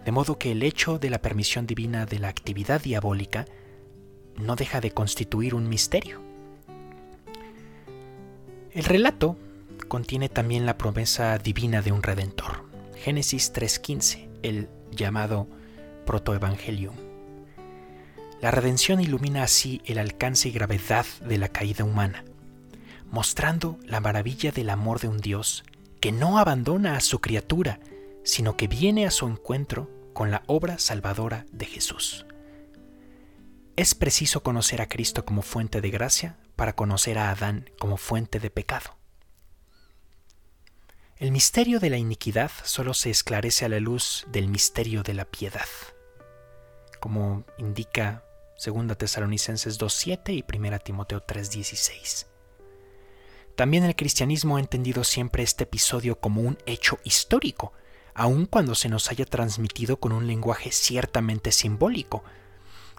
de 0.03 0.11
modo 0.11 0.37
que 0.37 0.51
el 0.51 0.63
hecho 0.63 0.99
de 0.99 1.09
la 1.09 1.21
permisión 1.21 1.67
divina 1.67 2.05
de 2.05 2.19
la 2.19 2.27
actividad 2.27 2.81
diabólica 2.81 3.45
no 4.35 4.55
deja 4.55 4.81
de 4.81 4.91
constituir 4.91 5.55
un 5.55 5.69
misterio. 5.69 6.21
El 8.71 8.83
relato 8.83 9.37
contiene 9.87 10.29
también 10.29 10.65
la 10.65 10.77
promesa 10.77 11.37
divina 11.37 11.81
de 11.81 11.91
un 11.91 12.03
redentor. 12.03 12.65
Génesis 12.95 13.53
3.15, 13.53 14.29
el 14.43 14.69
llamado 14.91 15.47
protoevangelium. 16.05 17.06
La 18.41 18.51
redención 18.51 18.99
ilumina 19.01 19.43
así 19.43 19.81
el 19.85 19.97
alcance 19.97 20.49
y 20.49 20.51
gravedad 20.51 21.05
de 21.21 21.39
la 21.39 21.49
caída 21.49 21.83
humana, 21.83 22.23
mostrando 23.09 23.79
la 23.83 23.99
maravilla 23.99 24.51
del 24.51 24.69
amor 24.69 24.99
de 24.99 25.07
un 25.07 25.17
Dios 25.17 25.63
que 25.99 26.11
no 26.11 26.37
abandona 26.37 26.95
a 26.95 26.99
su 26.99 27.19
criatura, 27.19 27.79
sino 28.23 28.55
que 28.55 28.67
viene 28.67 29.07
a 29.07 29.11
su 29.11 29.25
encuentro 29.27 29.89
con 30.13 30.29
la 30.29 30.43
obra 30.45 30.77
salvadora 30.77 31.45
de 31.51 31.65
Jesús. 31.65 32.27
Es 33.75 33.95
preciso 33.95 34.43
conocer 34.43 34.81
a 34.81 34.87
Cristo 34.87 35.25
como 35.25 35.41
fuente 35.41 35.81
de 35.81 35.89
gracia 35.89 36.37
para 36.55 36.73
conocer 36.73 37.17
a 37.17 37.31
Adán 37.31 37.69
como 37.79 37.97
fuente 37.97 38.39
de 38.39 38.49
pecado. 38.51 38.97
El 41.17 41.31
misterio 41.31 41.79
de 41.79 41.89
la 41.89 41.97
iniquidad 41.97 42.51
solo 42.63 42.93
se 42.93 43.09
esclarece 43.09 43.65
a 43.65 43.69
la 43.69 43.79
luz 43.79 44.27
del 44.31 44.47
misterio 44.47 45.01
de 45.01 45.15
la 45.15 45.25
piedad, 45.25 45.67
como 46.99 47.43
indica 47.57 48.23
2 48.63 48.97
Tesalonicenses 48.97 49.79
2.7 49.79 50.33
y 50.33 50.57
1 50.57 50.79
Timoteo 50.79 51.25
3.16. 51.25 52.27
También 53.55 53.83
el 53.83 53.95
cristianismo 53.95 54.57
ha 54.57 54.59
entendido 54.59 55.03
siempre 55.03 55.43
este 55.43 55.63
episodio 55.63 56.19
como 56.19 56.41
un 56.41 56.57
hecho 56.65 56.99
histórico, 57.03 57.73
aun 58.13 58.45
cuando 58.45 58.75
se 58.75 58.89
nos 58.89 59.09
haya 59.11 59.25
transmitido 59.25 59.99
con 59.99 60.11
un 60.11 60.27
lenguaje 60.27 60.71
ciertamente 60.71 61.51
simbólico, 61.51 62.23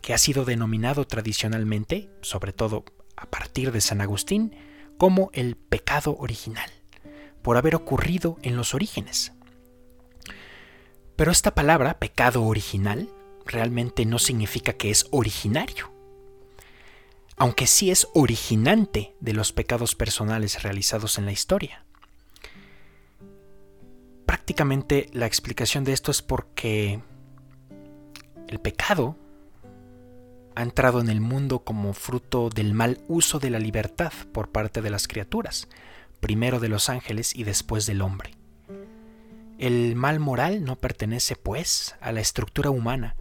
que 0.02 0.14
ha 0.14 0.18
sido 0.18 0.44
denominado 0.44 1.06
tradicionalmente, 1.06 2.10
sobre 2.22 2.52
todo 2.52 2.84
a 3.16 3.26
partir 3.26 3.72
de 3.72 3.80
San 3.80 4.00
Agustín, 4.00 4.56
como 4.96 5.30
el 5.32 5.56
pecado 5.56 6.16
original 6.18 6.70
por 7.42 7.56
haber 7.56 7.74
ocurrido 7.74 8.36
en 8.42 8.56
los 8.56 8.74
orígenes. 8.74 9.32
Pero 11.16 11.32
esta 11.32 11.54
palabra, 11.54 11.98
pecado 11.98 12.44
original, 12.44 13.08
realmente 13.48 14.06
no 14.06 14.18
significa 14.18 14.74
que 14.74 14.90
es 14.90 15.06
originario, 15.10 15.92
aunque 17.36 17.66
sí 17.66 17.90
es 17.90 18.08
originante 18.14 19.14
de 19.20 19.32
los 19.32 19.52
pecados 19.52 19.94
personales 19.94 20.62
realizados 20.62 21.18
en 21.18 21.24
la 21.24 21.32
historia. 21.32 21.84
Prácticamente 24.26 25.08
la 25.12 25.26
explicación 25.26 25.84
de 25.84 25.92
esto 25.92 26.10
es 26.10 26.22
porque 26.22 27.00
el 28.48 28.60
pecado 28.60 29.16
ha 30.54 30.62
entrado 30.62 31.00
en 31.00 31.08
el 31.08 31.20
mundo 31.20 31.60
como 31.60 31.92
fruto 31.92 32.50
del 32.50 32.74
mal 32.74 33.00
uso 33.08 33.38
de 33.38 33.50
la 33.50 33.58
libertad 33.58 34.12
por 34.32 34.50
parte 34.50 34.82
de 34.82 34.90
las 34.90 35.06
criaturas, 35.06 35.68
primero 36.20 36.58
de 36.60 36.68
los 36.68 36.88
ángeles 36.88 37.34
y 37.34 37.44
después 37.44 37.86
del 37.86 38.02
hombre. 38.02 38.37
El 39.58 39.96
mal 39.96 40.20
moral 40.20 40.62
no 40.62 40.76
pertenece, 40.76 41.34
pues, 41.34 41.96
a 42.00 42.12
la 42.12 42.20
estructura 42.20 42.70
humana. 42.70 43.16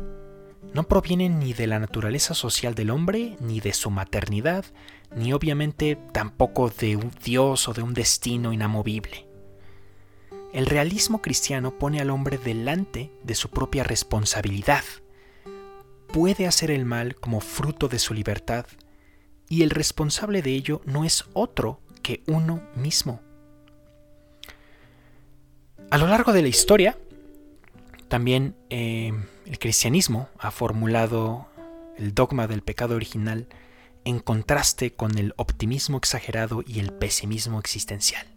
No 0.72 0.84
proviene 0.88 1.30
ni 1.30 1.54
de 1.54 1.66
la 1.66 1.80
naturaleza 1.80 2.36
social 2.36 2.76
del 2.76 2.92
hombre, 2.92 3.36
ni 3.40 3.60
de 3.60 3.74
su 3.74 3.90
maternidad, 3.90 4.64
ni 5.16 5.34
obviamente 5.34 5.98
tampoco 6.14 6.70
de 6.70 6.96
un 6.96 7.12
Dios 7.24 7.68
o 7.68 7.74
de 7.74 7.82
un 7.82 7.96
destino 7.96 8.54
inamovible. 8.54 9.28
El 10.54 10.68
realismo 10.68 11.24
cristiano 11.24 11.78
pone 11.80 12.02
al 12.02 12.12
hombre 12.12 12.38
delante 12.38 13.12
de 13.24 13.34
su 13.34 13.50
propia 13.50 13.84
responsabilidad. 13.84 14.84
Puede 16.14 16.46
hacer 16.46 16.70
el 16.70 16.86
mal 16.86 17.16
como 17.16 17.40
fruto 17.40 17.88
de 17.88 17.98
su 17.98 18.14
libertad, 18.14 18.68
y 19.50 19.64
el 19.64 19.72
responsable 19.72 20.44
de 20.44 20.52
ello 20.52 20.82
no 20.86 21.04
es 21.04 21.26
otro 21.34 21.82
que 22.04 22.22
uno 22.28 22.62
mismo. 22.76 23.22
A 25.90 25.98
lo 25.98 26.08
largo 26.08 26.34
de 26.34 26.42
la 26.42 26.50
historia, 26.50 26.98
también 28.10 28.58
eh, 28.70 29.14
el 29.46 29.58
cristianismo 29.58 30.28
ha 30.38 30.52
formulado 30.52 31.48
el 31.98 32.14
dogma 32.14 32.46
del 32.48 32.62
pecado 32.62 32.96
original 32.96 33.48
en 34.04 34.20
contraste 34.20 34.94
con 34.94 35.18
el 35.18 35.34
optimismo 35.38 35.98
exagerado 35.98 36.62
y 36.68 36.80
el 36.82 36.92
pesimismo 36.92 37.58
existencial. 37.60 38.28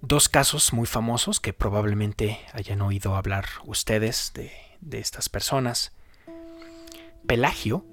Dos 0.00 0.28
casos 0.28 0.72
muy 0.72 0.86
famosos 0.86 1.38
que 1.38 1.52
probablemente 1.52 2.40
hayan 2.52 2.82
oído 2.82 3.14
hablar 3.14 3.46
ustedes 3.64 4.32
de, 4.34 4.50
de 4.80 4.98
estas 4.98 5.28
personas. 5.28 5.92
Pelagio 7.28 7.84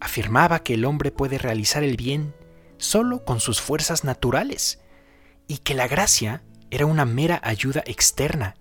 afirmaba 0.00 0.64
que 0.64 0.74
el 0.74 0.84
hombre 0.84 1.12
puede 1.12 1.38
realizar 1.38 1.84
el 1.84 1.96
bien 1.96 2.34
solo 2.78 3.24
con 3.24 3.38
sus 3.38 3.60
fuerzas 3.60 4.02
naturales 4.02 4.81
y 5.52 5.58
que 5.58 5.74
la 5.74 5.86
gracia 5.86 6.42
era 6.70 6.86
una 6.86 7.04
mera 7.04 7.38
ayuda 7.44 7.82
externa, 7.84 8.54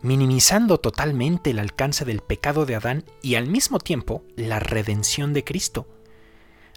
minimizando 0.00 0.80
totalmente 0.80 1.50
el 1.50 1.58
alcance 1.58 2.06
del 2.06 2.22
pecado 2.22 2.64
de 2.64 2.74
Adán 2.74 3.04
y 3.20 3.34
al 3.34 3.48
mismo 3.48 3.78
tiempo 3.78 4.24
la 4.34 4.58
redención 4.58 5.34
de 5.34 5.44
Cristo, 5.44 5.86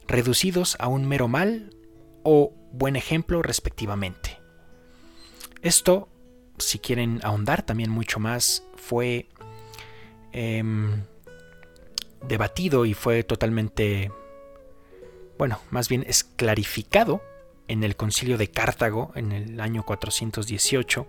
reducidos 0.09 0.75
a 0.81 0.89
un 0.89 1.07
mero 1.07 1.29
mal 1.29 1.73
o 2.23 2.53
buen 2.73 2.97
ejemplo 2.97 3.41
respectivamente. 3.41 4.41
Esto, 5.61 6.09
si 6.57 6.79
quieren 6.79 7.21
ahondar 7.23 7.63
también 7.65 7.91
mucho 7.91 8.19
más, 8.19 8.65
fue 8.75 9.29
em, 10.33 11.05
debatido 12.27 12.85
y 12.85 12.93
fue 12.93 13.23
totalmente 13.23 14.11
bueno, 15.37 15.61
más 15.71 15.87
bien 15.87 16.03
es 16.05 16.25
clarificado 16.25 17.21
en 17.69 17.83
el 17.83 17.95
concilio 17.95 18.37
de 18.37 18.49
Cartago 18.49 19.13
en 19.15 19.31
el 19.31 19.61
año 19.61 19.85
418, 19.85 21.07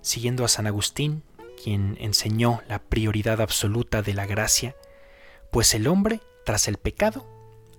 siguiendo 0.00 0.44
a 0.44 0.48
San 0.48 0.66
Agustín, 0.66 1.22
quien 1.62 1.98
enseñó 2.00 2.62
la 2.68 2.78
prioridad 2.78 3.40
absoluta 3.40 4.00
de 4.00 4.14
la 4.14 4.24
gracia, 4.24 4.76
pues 5.50 5.74
el 5.74 5.88
hombre, 5.88 6.20
tras 6.46 6.68
el 6.68 6.78
pecado, 6.78 7.26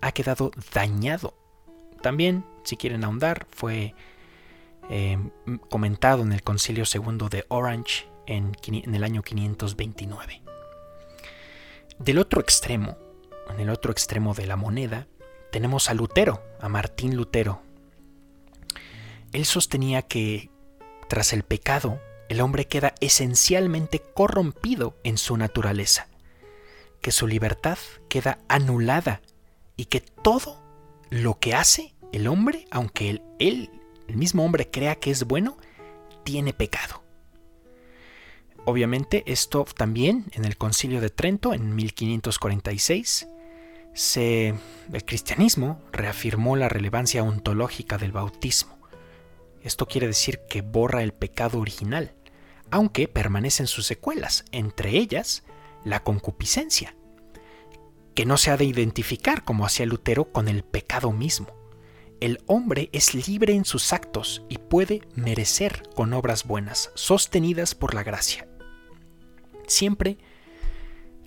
ha 0.01 0.11
quedado 0.11 0.51
dañado. 0.73 1.33
También, 2.01 2.45
si 2.63 2.77
quieren 2.77 3.03
ahondar, 3.03 3.47
fue 3.49 3.95
eh, 4.89 5.17
comentado 5.69 6.21
en 6.21 6.33
el 6.33 6.43
concilio 6.43 6.85
segundo 6.85 7.29
de 7.29 7.45
Orange 7.47 8.07
en, 8.27 8.51
en 8.67 8.93
el 8.95 9.03
año 9.03 9.23
529. 9.23 10.41
Del 11.97 12.19
otro 12.19 12.41
extremo, 12.41 12.97
en 13.49 13.61
el 13.61 13.69
otro 13.69 13.91
extremo 13.91 14.33
de 14.33 14.47
la 14.47 14.57
moneda, 14.57 15.07
tenemos 15.51 15.89
a 15.89 15.93
Lutero, 15.93 16.43
a 16.59 16.69
Martín 16.69 17.15
Lutero. 17.15 17.68
Él 19.33 19.45
sostenía 19.45 20.01
que, 20.01 20.49
tras 21.07 21.33
el 21.33 21.43
pecado, 21.43 21.99
el 22.29 22.41
hombre 22.41 22.65
queda 22.65 22.93
esencialmente 22.99 24.01
corrompido 24.13 24.95
en 25.03 25.17
su 25.17 25.37
naturaleza, 25.37 26.07
que 27.01 27.11
su 27.11 27.27
libertad 27.27 27.77
queda 28.07 28.39
anulada 28.47 29.21
y 29.75 29.85
que 29.85 30.01
todo 30.01 30.61
lo 31.09 31.39
que 31.39 31.55
hace 31.55 31.93
el 32.11 32.27
hombre, 32.27 32.67
aunque 32.71 33.21
él, 33.39 33.69
el 34.07 34.17
mismo 34.17 34.43
hombre 34.45 34.69
crea 34.69 34.95
que 34.95 35.11
es 35.11 35.23
bueno, 35.23 35.57
tiene 36.23 36.53
pecado. 36.53 37.03
Obviamente 38.65 39.23
esto 39.25 39.63
también 39.63 40.25
en 40.33 40.45
el 40.45 40.57
concilio 40.57 41.01
de 41.01 41.09
Trento 41.09 41.53
en 41.53 41.75
1546 41.75 43.27
el 44.15 45.05
cristianismo 45.05 45.81
reafirmó 45.91 46.55
la 46.55 46.69
relevancia 46.69 47.23
ontológica 47.23 47.97
del 47.97 48.11
bautismo. 48.11 48.78
Esto 49.61 49.87
quiere 49.87 50.07
decir 50.07 50.41
que 50.49 50.61
borra 50.61 51.03
el 51.03 51.13
pecado 51.13 51.59
original, 51.59 52.15
aunque 52.71 53.07
permanecen 53.07 53.67
sus 53.67 53.85
secuelas, 53.85 54.45
entre 54.51 54.91
ellas 54.91 55.43
la 55.83 56.03
concupiscencia, 56.03 56.95
que 58.15 58.25
no 58.25 58.37
se 58.37 58.51
ha 58.51 58.57
de 58.57 58.65
identificar, 58.65 59.43
como 59.43 59.65
hacía 59.65 59.85
Lutero, 59.85 60.31
con 60.31 60.47
el 60.47 60.63
pecado 60.63 61.11
mismo. 61.11 61.47
El 62.19 62.43
hombre 62.47 62.89
es 62.91 63.13
libre 63.13 63.53
en 63.53 63.63
sus 63.63 63.93
actos 63.93 64.43
y 64.49 64.57
puede 64.57 65.01
merecer 65.15 65.83
con 65.95 66.13
obras 66.13 66.45
buenas, 66.45 66.91
sostenidas 66.95 67.75
por 67.75 67.93
la 67.93 68.03
gracia. 68.03 68.47
Siempre 69.67 70.17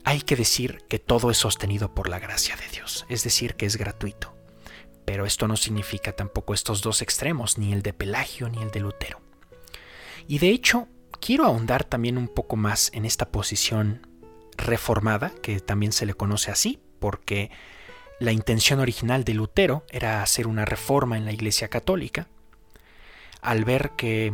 hay 0.04 0.20
que 0.20 0.36
decir 0.36 0.84
que 0.88 0.98
todo 0.98 1.30
es 1.30 1.38
sostenido 1.38 1.94
por 1.94 2.08
la 2.08 2.18
gracia 2.18 2.56
de 2.56 2.68
Dios, 2.68 3.06
es 3.08 3.24
decir, 3.24 3.54
que 3.54 3.66
es 3.66 3.76
gratuito. 3.76 4.34
Pero 5.04 5.26
esto 5.26 5.48
no 5.48 5.56
significa 5.56 6.12
tampoco 6.12 6.54
estos 6.54 6.82
dos 6.82 7.02
extremos, 7.02 7.58
ni 7.58 7.72
el 7.72 7.82
de 7.82 7.92
Pelagio 7.92 8.48
ni 8.48 8.62
el 8.62 8.70
de 8.70 8.80
Lutero. 8.80 9.20
Y 10.28 10.38
de 10.38 10.50
hecho, 10.50 10.88
quiero 11.20 11.44
ahondar 11.44 11.84
también 11.84 12.18
un 12.18 12.28
poco 12.28 12.56
más 12.56 12.90
en 12.94 13.04
esta 13.04 13.30
posición 13.30 14.06
reformada, 14.56 15.32
que 15.42 15.60
también 15.60 15.92
se 15.92 16.06
le 16.06 16.14
conoce 16.14 16.50
así, 16.50 16.80
porque 16.98 17.50
la 18.20 18.32
intención 18.32 18.78
original 18.78 19.24
de 19.24 19.34
Lutero 19.34 19.84
era 19.90 20.22
hacer 20.22 20.46
una 20.46 20.64
reforma 20.64 21.16
en 21.16 21.24
la 21.24 21.32
Iglesia 21.32 21.68
Católica. 21.68 22.28
Al 23.40 23.64
ver 23.64 23.90
que 23.96 24.32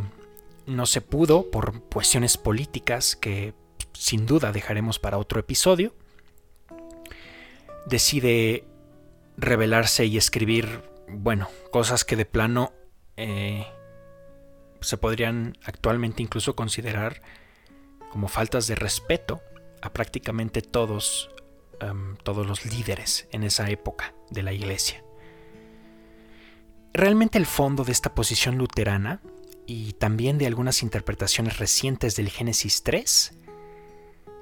no 0.67 0.85
se 0.85 1.01
pudo 1.01 1.49
por 1.49 1.81
cuestiones 1.85 2.37
políticas 2.37 3.15
que 3.15 3.53
sin 3.93 4.27
duda 4.27 4.51
dejaremos 4.51 4.99
para 4.99 5.17
otro 5.17 5.39
episodio, 5.39 5.93
decide 7.87 8.65
revelarse 9.39 10.05
y 10.05 10.17
escribir, 10.17 10.83
bueno, 11.07 11.49
cosas 11.71 12.05
que 12.05 12.15
de 12.15 12.25
plano 12.25 12.73
eh, 13.17 13.65
se 14.81 14.97
podrían 14.97 15.57
actualmente 15.63 16.21
incluso 16.21 16.55
considerar 16.55 17.21
como 18.11 18.27
faltas 18.27 18.67
de 18.67 18.75
respeto 18.75 19.41
a 19.81 19.93
prácticamente 19.93 20.61
todos, 20.61 21.29
todos 22.23 22.45
los 22.47 22.65
líderes 22.65 23.27
en 23.31 23.43
esa 23.43 23.69
época 23.69 24.13
de 24.29 24.43
la 24.43 24.51
iglesia. 24.51 25.03
Realmente 26.91 27.37
el 27.37 27.45
fondo 27.45 27.83
de 27.83 27.91
esta 27.91 28.15
posición 28.15 28.57
luterana 28.57 29.21
y 29.67 29.93
también 29.93 30.37
de 30.37 30.47
algunas 30.47 30.81
interpretaciones 30.81 31.59
recientes 31.59 32.15
del 32.15 32.29
Génesis 32.29 32.81
3 32.83 33.39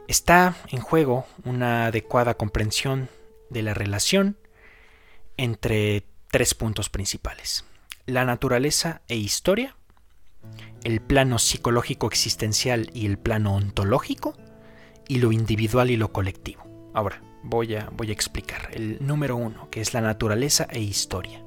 Está 0.08 0.56
en 0.70 0.80
juego 0.80 1.26
una 1.44 1.88
adecuada 1.88 2.36
comprensión 2.36 3.10
de 3.50 3.62
la 3.62 3.74
relación 3.74 4.38
entre 5.38 6.04
tres 6.30 6.54
puntos 6.54 6.90
principales. 6.90 7.66
La 8.06 8.26
naturaleza 8.26 9.02
e 9.08 9.16
historia, 9.16 9.76
el 10.84 11.02
plano 11.02 11.40
psicológico 11.40 12.08
existencial 12.08 12.90
y 12.94 13.06
el 13.06 13.18
plano 13.18 13.56
ontológico, 13.56 14.36
y 15.08 15.20
lo 15.20 15.32
individual 15.32 15.90
y 15.90 15.98
lo 15.98 16.12
colectivo. 16.12 16.66
Ahora, 16.94 17.22
voy 17.44 17.76
a, 17.76 17.90
voy 17.92 18.10
a 18.10 18.14
explicar. 18.14 18.70
El 18.74 18.98
número 19.06 19.36
uno, 19.36 19.70
que 19.70 19.82
es 19.82 19.94
la 19.94 20.02
naturaleza 20.02 20.68
e 20.70 20.80
historia. 20.80 21.44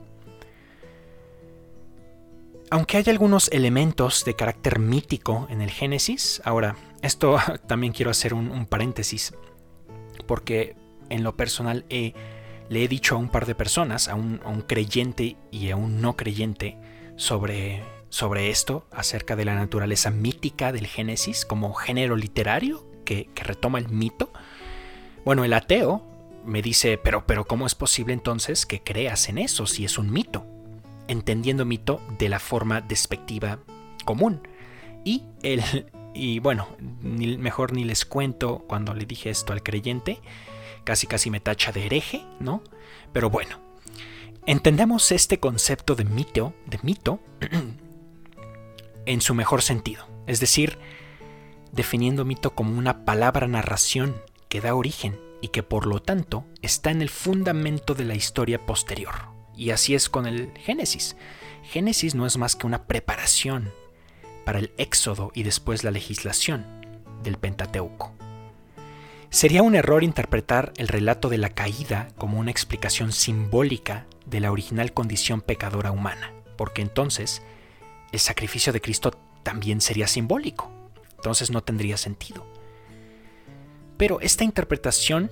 Aunque 2.71 2.99
hay 2.99 3.05
algunos 3.09 3.49
elementos 3.49 4.25
de 4.25 4.37
carácter 4.37 4.79
mítico 4.79 5.49
en 5.51 5.61
el 5.61 5.71
Génesis, 5.71 6.41
ahora, 6.45 6.77
esto 7.03 7.39
también 7.67 7.93
quiero 7.93 8.11
hacer 8.11 8.33
un, 8.33 8.67
paréntesis, 8.67 9.35
porque 10.27 10.77
en 11.09 11.25
lo 11.25 11.37
personal 11.37 11.85
le 12.71 12.85
he 12.85 12.89
dicho 12.89 13.17
a 13.17 13.19
un 13.19 13.29
par 13.29 13.45
de 13.45 13.55
personas, 13.55 14.09
a 14.09 14.15
un, 14.15 14.65
creyente 14.67 15.37
y 15.51 15.71
a 15.71 15.77
un 15.77 16.01
no 16.01 16.17
creyente, 16.17 16.79
sobre, 17.17 17.83
sobre 18.09 18.49
esto, 18.49 18.87
acerca 18.93 19.37
de 19.37 19.45
la 19.45 19.55
naturaleza 19.55 20.11
mítica 20.11 20.73
del 20.73 20.87
Génesis 20.87 21.45
como 21.45 21.75
género 21.75 22.17
literario 22.17 22.87
que, 23.05 23.29
retoma 23.35 23.79
el 23.79 23.89
mito. 23.89 24.33
Bueno, 25.25 25.45
el 25.45 25.53
ateo 25.53 26.07
me 26.47 26.63
dice, 26.63 26.97
pero, 26.97 27.27
pero 27.27 27.45
¿cómo 27.45 27.67
es 27.67 27.75
posible 27.75 28.15
entonces 28.15 28.65
que 28.65 28.83
creas 28.83 29.29
en 29.29 29.39
eso 29.39 29.67
si 29.67 29.85
es 29.85 29.99
un 29.99 30.11
mito? 30.11 30.47
entendiendo 31.09 31.65
mito 31.65 32.01
de 32.19 32.29
la 32.29 32.39
forma 32.39 32.81
despectiva 32.83 33.59
común. 34.05 34.47
Y 35.05 35.25
el, 35.43 35.61
y 36.15 36.39
bueno, 36.39 36.69
ni, 37.03 37.37
mejor 37.37 37.73
ni 37.73 37.83
les 37.83 38.05
cuento 38.05 38.65
cuando 38.69 38.95
le 38.95 39.07
dije 39.07 39.29
esto 39.29 39.53
al 39.53 39.65
creyente, 39.65 40.21
casi 40.91 41.07
casi 41.07 41.31
me 41.31 41.39
tacha 41.39 41.71
de 41.71 41.87
hereje, 41.87 42.27
¿no? 42.41 42.65
Pero 43.13 43.31
bueno, 43.31 43.61
entendemos 44.45 45.13
este 45.13 45.39
concepto 45.39 45.95
de 45.95 46.05
mito, 46.05 46.53
de 46.67 46.81
mito, 46.83 47.21
en 49.07 49.21
su 49.21 49.37
mejor 49.37 49.63
sentido, 49.63 50.09
es 50.27 50.41
decir, 50.41 50.81
definiendo 51.71 52.25
mito 52.25 52.57
como 52.57 52.77
una 52.77 53.05
palabra 53.05 53.47
narración 53.47 54.21
que 54.49 54.61
da 54.61 54.75
origen 54.75 55.17
y 55.41 55.51
que 55.51 55.63
por 55.63 55.87
lo 55.87 56.03
tanto 56.03 56.45
está 56.61 56.91
en 56.91 57.03
el 57.03 57.09
fundamento 57.09 57.95
de 57.95 58.07
la 58.07 58.17
historia 58.17 58.67
posterior. 58.67 59.15
Y 59.57 59.71
así 59.71 59.95
es 59.95 60.09
con 60.09 60.27
el 60.27 60.51
Génesis. 60.59 61.15
Génesis 61.63 62.17
no 62.17 62.27
es 62.27 62.37
más 62.37 62.57
que 62.57 62.67
una 62.67 62.89
preparación 62.89 63.73
para 64.45 64.59
el 64.59 64.73
éxodo 64.77 65.31
y 65.37 65.45
después 65.45 65.85
la 65.85 65.93
legislación 65.93 66.67
del 67.23 67.37
Pentateuco. 67.37 68.20
Sería 69.31 69.63
un 69.63 69.77
error 69.77 70.03
interpretar 70.03 70.73
el 70.77 70.89
relato 70.89 71.29
de 71.29 71.39
la 71.39 71.51
caída 71.51 72.09
como 72.19 72.41
una 72.41 72.51
explicación 72.51 73.13
simbólica 73.13 74.07
de 74.27 74.41
la 74.41 74.51
original 74.51 74.93
condición 74.93 75.41
pecadora 75.41 75.93
humana, 75.93 76.33
porque 76.57 76.83
entonces 76.83 77.41
el 78.11 78.19
sacrificio 78.19 78.73
de 78.73 78.81
Cristo 78.81 79.13
también 79.45 79.81
sería 79.81 80.09
simbólico, 80.09 80.73
entonces 81.17 81.53
no 81.53 81.63
tendría 81.63 81.97
sentido. 81.97 82.45
Pero 83.97 84.21
esta 84.21 84.43
interpretación 84.43 85.31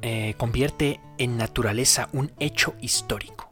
eh, 0.00 0.32
convierte 0.38 0.98
en 1.18 1.36
naturaleza 1.36 2.08
un 2.14 2.32
hecho 2.38 2.74
histórico, 2.80 3.50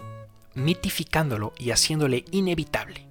mitificándolo 0.54 1.52
y 1.58 1.72
haciéndole 1.72 2.24
inevitable. 2.30 3.06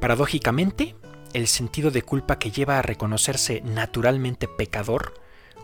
Paradójicamente, 0.00 0.96
el 1.34 1.46
sentido 1.48 1.90
de 1.90 2.02
culpa 2.02 2.38
que 2.38 2.50
lleva 2.50 2.78
a 2.78 2.82
reconocerse 2.82 3.60
naturalmente 3.62 4.48
pecador 4.48 5.14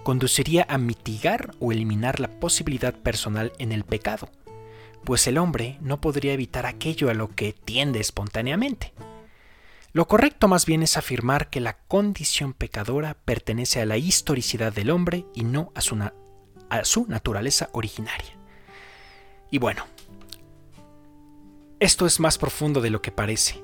conduciría 0.03 0.67
a 0.69 0.79
mitigar 0.79 1.55
o 1.61 1.73
eliminar 1.73 2.21
la 2.21 2.41
posibilidad 2.41 2.95
personal 2.95 3.53
en 3.59 3.73
el 3.73 3.85
pecado, 3.85 4.31
pues 5.05 5.27
el 5.27 5.39
hombre 5.39 5.79
no 5.81 6.01
podría 6.01 6.33
evitar 6.33 6.67
aquello 6.67 7.11
a 7.11 7.15
lo 7.15 7.35
que 7.35 7.53
tiende 7.53 8.01
espontáneamente. 8.01 8.93
Lo 9.93 10.07
correcto 10.07 10.49
más 10.49 10.67
bien 10.67 10.83
es 10.83 10.97
afirmar 10.97 11.51
que 11.51 11.61
la 11.61 11.79
condición 11.79 12.53
pecadora 12.53 13.15
pertenece 13.25 13.81
a 13.81 13.87
la 13.87 13.97
historicidad 13.97 14.73
del 14.73 14.91
hombre 14.91 15.27
y 15.35 15.45
no 15.45 15.73
a 15.75 15.81
su, 15.81 17.07
naturaleza 17.07 17.71
originaria. 17.73 18.37
Y 19.51 19.59
bueno, 19.59 19.87
esto 21.81 22.07
es 22.07 22.21
más 22.21 22.37
profundo 22.37 22.81
de 22.81 22.91
lo 22.91 23.01
que 23.01 23.13
parece, 23.13 23.63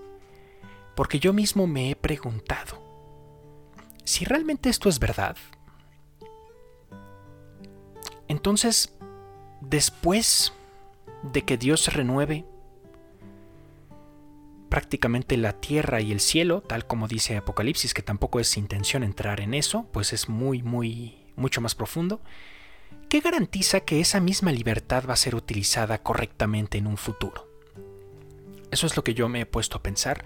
porque 0.95 1.19
yo 1.19 1.33
mismo 1.33 1.67
me 1.67 1.91
he 1.91 1.97
preguntado, 1.97 2.83
si 4.05 4.25
realmente 4.25 4.69
esto 4.69 4.89
es 4.89 4.99
verdad, 4.99 5.37
entonces, 8.29 8.95
después 9.61 10.53
de 11.23 11.43
que 11.43 11.57
Dios 11.57 11.93
renueve 11.93 12.45
prácticamente 14.69 15.37
la 15.37 15.53
tierra 15.53 16.01
y 16.01 16.11
el 16.11 16.21
cielo, 16.21 16.61
tal 16.61 16.87
como 16.87 17.07
dice 17.07 17.37
Apocalipsis, 17.37 17.95
que 17.95 18.03
tampoco 18.03 18.41
es 18.41 18.57
intención 18.57 19.05
entrar 19.05 19.41
en 19.41 19.55
eso, 19.55 19.87
pues 19.93 20.13
es 20.13 20.29
muy, 20.29 20.63
muy, 20.63 21.17
mucho 21.37 21.61
más 21.61 21.75
profundo, 21.75 22.21
¿qué 23.09 23.21
garantiza 23.21 23.81
que 23.81 24.01
esa 24.01 24.21
misma 24.21 24.53
libertad 24.53 25.05
va 25.09 25.13
a 25.13 25.17
ser 25.17 25.37
utilizada 25.37 26.03
correctamente 26.03 26.79
en 26.79 26.87
un 26.87 26.97
futuro? 26.97 27.49
Eso 28.71 28.87
es 28.87 28.97
lo 28.97 29.05
que 29.05 29.15
yo 29.15 29.29
me 29.29 29.43
he 29.43 29.47
puesto 29.47 29.79
a 29.79 29.83
pensar 29.83 30.25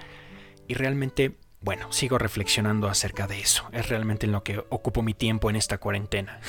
y 0.69 0.75
realmente, 0.75 1.39
bueno, 1.61 1.91
sigo 1.93 2.19
reflexionando 2.19 2.89
acerca 2.89 3.27
de 3.27 3.41
eso. 3.41 3.65
Es 3.73 3.89
realmente 3.89 4.27
en 4.27 4.33
lo 4.33 4.45
que 4.45 4.63
ocupo 4.69 5.03
mi 5.03 5.15
tiempo 5.15 5.51
en 5.51 5.57
esta 5.57 5.79
cuarentena. 5.79 6.41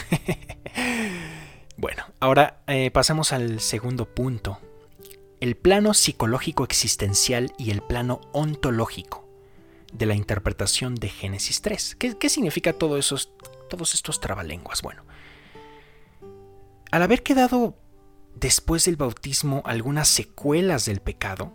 bueno, 1.77 2.03
ahora 2.19 2.61
eh, 2.67 2.91
pasamos 2.91 3.31
al 3.31 3.61
segundo 3.61 4.05
punto. 4.05 4.59
El 5.39 5.55
plano 5.55 5.93
psicológico 5.93 6.65
existencial 6.65 7.53
y 7.57 7.71
el 7.71 7.81
plano 7.81 8.19
ontológico 8.33 9.25
de 9.93 10.05
la 10.05 10.15
interpretación 10.15 10.95
de 10.95 11.07
Génesis 11.07 11.61
3. 11.61 11.95
¿Qué, 11.95 12.29
significa 12.29 12.73
todo 12.73 12.97
esos, 12.97 13.31
todos 13.69 13.93
estos 13.93 14.19
trabalenguas? 14.19 14.81
Bueno, 14.81 15.03
al 16.91 17.01
haber 17.01 17.23
quedado 17.23 17.77
después 18.35 18.83
del 18.83 18.97
bautismo 18.97 19.61
algunas 19.65 20.09
secuelas 20.09 20.85
del 20.85 20.99
pecado, 20.99 21.53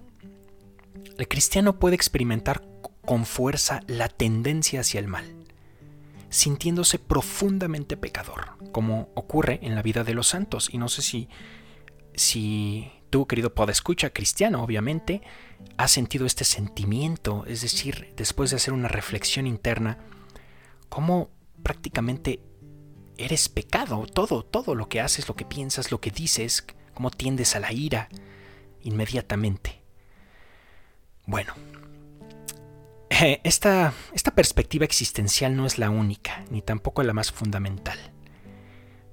el 1.19 1.29
cristiano 1.29 1.79
puede 1.79 1.95
experimentar 1.95 2.63
con 3.05 3.27
fuerza 3.27 3.81
la 3.87 4.09
tendencia 4.09 4.81
hacia 4.81 5.01
el 5.01 5.09
mal, 5.09 5.45
sintiéndose 6.31 6.99
profundamente 6.99 7.97
pecador, 7.97 8.57
como 8.73 9.11
ocurre 9.15 9.61
en 9.63 9.75
la 9.75 9.83
vida 9.83 10.05
de 10.05 10.15
los 10.15 10.29
santos. 10.29 10.69
Y 10.73 10.79
no 10.79 10.89
sé 10.89 11.03
si, 11.03 11.29
si 12.15 12.91
tú, 13.11 13.27
querido 13.27 13.53
escucha 13.69 14.11
cristiano, 14.11 14.63
obviamente, 14.63 15.23
has 15.77 15.91
sentido 15.91 16.27
este 16.27 16.45
sentimiento, 16.45 17.45
es 17.47 17.63
decir, 17.63 18.13
después 18.17 18.51
de 18.51 18.57
hacer 18.57 18.75
una 18.75 18.89
reflexión 18.89 19.47
interna, 19.47 19.99
cómo 20.89 21.31
prácticamente 21.63 22.41
eres 23.17 23.49
pecado, 23.49 24.07
todo, 24.07 24.43
todo 24.43 24.75
lo 24.75 24.89
que 24.89 25.01
haces, 25.01 25.29
lo 25.29 25.37
que 25.37 25.45
piensas, 25.45 25.93
lo 25.93 26.01
que 26.01 26.11
dices, 26.11 26.67
cómo 26.95 27.11
tiendes 27.11 27.55
a 27.55 27.61
la 27.61 27.73
ira 27.73 28.09
inmediatamente. 28.83 29.84
Bueno, 31.27 31.55
eh, 33.09 33.41
esta, 33.45 33.95
esta 34.13 34.35
perspectiva 34.35 34.85
existencial 34.85 35.57
no 35.57 35.67
es 35.67 35.79
la 35.79 35.89
única, 35.89 36.45
ni 36.51 36.61
tampoco 36.61 37.03
la 37.03 37.15
más 37.15 37.33
fundamental, 37.33 37.99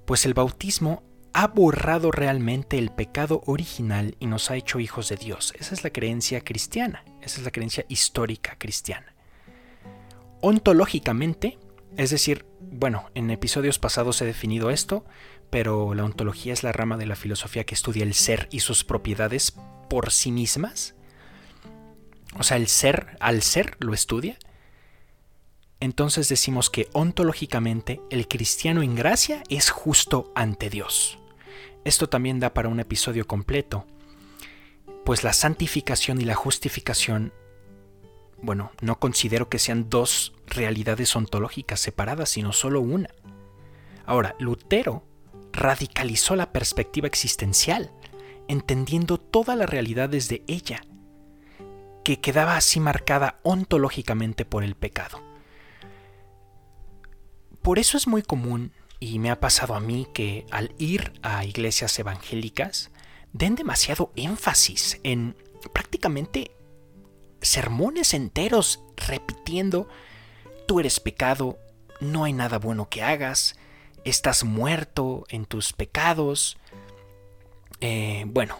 pues 0.06 0.26
el 0.26 0.34
bautismo 0.34 1.04
ha 1.34 1.48
borrado 1.48 2.12
realmente 2.12 2.78
el 2.78 2.92
pecado 2.92 3.42
original 3.46 4.16
y 4.20 4.26
nos 4.26 4.52
ha 4.52 4.58
hecho 4.58 4.80
hijos 4.80 5.08
de 5.08 5.16
Dios. 5.16 5.54
Esa 5.58 5.74
es 5.74 5.84
la 5.86 5.92
creencia 5.92 6.42
cristiana, 6.42 7.06
esa 7.22 7.40
es 7.40 7.46
la 7.46 7.52
creencia 7.52 7.86
histórica 7.88 8.58
cristiana. 8.58 9.16
Ontológicamente, 10.42 11.60
es 11.96 12.10
decir, 12.10 12.46
bueno, 12.60 13.10
en 13.16 13.32
episodios 13.32 13.80
pasados 13.80 14.22
he 14.22 14.26
definido 14.26 14.70
esto, 14.70 15.06
pero 15.50 15.94
la 15.94 16.04
ontología 16.04 16.52
es 16.52 16.64
la 16.64 16.74
rama 16.74 16.98
de 16.98 17.06
la 17.06 17.16
filosofía 17.16 17.66
que 17.66 17.76
estudia 17.76 18.04
el 18.04 18.16
ser 18.16 18.50
y 18.52 18.60
sus 18.62 18.84
propiedades 18.84 19.56
por 19.90 20.12
sí 20.12 20.32
mismas 20.32 20.96
o 22.38 22.44
sea, 22.44 22.58
el 22.58 22.68
ser, 22.68 23.18
al 23.20 23.42
ser 23.42 23.78
lo 23.80 23.94
estudia, 23.94 24.38
entonces 25.80 26.30
decimos 26.30 26.70
que 26.70 26.90
ontológicamente 26.94 28.02
el 28.10 28.28
cristiano 28.28 28.84
en 28.84 28.96
gracia 28.96 29.44
es 29.50 29.72
justo 29.72 30.32
ante 30.36 30.70
Dios. 30.70 31.18
Esto 31.84 32.08
también 32.08 32.40
da 32.40 32.54
para 32.54 32.70
un 32.70 32.80
episodio 32.80 33.26
completo, 33.28 33.88
pues 35.04 35.24
la 35.24 35.34
santificación 35.34 36.22
y 36.22 36.26
la 36.26 36.36
justificación, 36.36 37.34
bueno, 38.42 38.72
no 38.82 39.00
considero 39.00 39.50
que 39.50 39.58
sean 39.58 39.90
dos 39.90 40.34
realidades 40.46 41.16
ontológicas 41.16 41.80
separadas, 41.80 42.30
sino 42.30 42.54
solo 42.54 42.82
una. 42.82 43.10
Ahora, 44.06 44.36
Lutero 44.40 45.04
radicalizó 45.52 46.36
la 46.36 46.52
perspectiva 46.52 47.08
existencial, 47.08 47.92
entendiendo 48.48 49.18
toda 49.18 49.56
la 49.56 49.66
realidad 49.66 50.10
desde 50.10 50.44
ella 50.48 50.84
que 52.04 52.20
quedaba 52.20 52.58
así 52.58 52.80
marcada 52.80 53.40
ontológicamente 53.44 54.46
por 54.46 54.64
el 54.64 54.76
pecado. 54.76 55.22
Por 57.62 57.80
eso 57.80 57.98
es 57.98 58.08
muy 58.08 58.24
común, 58.24 58.74
y 59.00 59.20
me 59.20 59.32
ha 59.32 59.40
pasado 59.40 59.76
a 59.76 59.80
mí, 59.80 60.08
que 60.14 60.46
al 60.52 60.74
ir 60.78 61.14
a 61.22 61.44
iglesias 61.46 61.98
evangélicas 62.00 62.92
den 63.34 63.56
demasiado 63.56 64.12
énfasis 64.16 65.00
en 65.04 65.36
prácticamente 65.74 66.52
sermones 67.42 68.14
enteros 68.14 68.84
repitiendo, 68.96 69.88
tú 70.68 70.80
eres 70.80 71.00
pecado, 71.00 71.58
no 72.00 72.24
hay 72.24 72.34
nada 72.34 72.60
bueno 72.60 72.90
que 72.90 73.04
hagas, 73.04 73.56
estás 74.04 74.44
muerto 74.44 75.26
en 75.30 75.46
tus 75.46 75.74
pecados. 75.74 76.58
Eh, 77.80 78.24
bueno, 78.28 78.60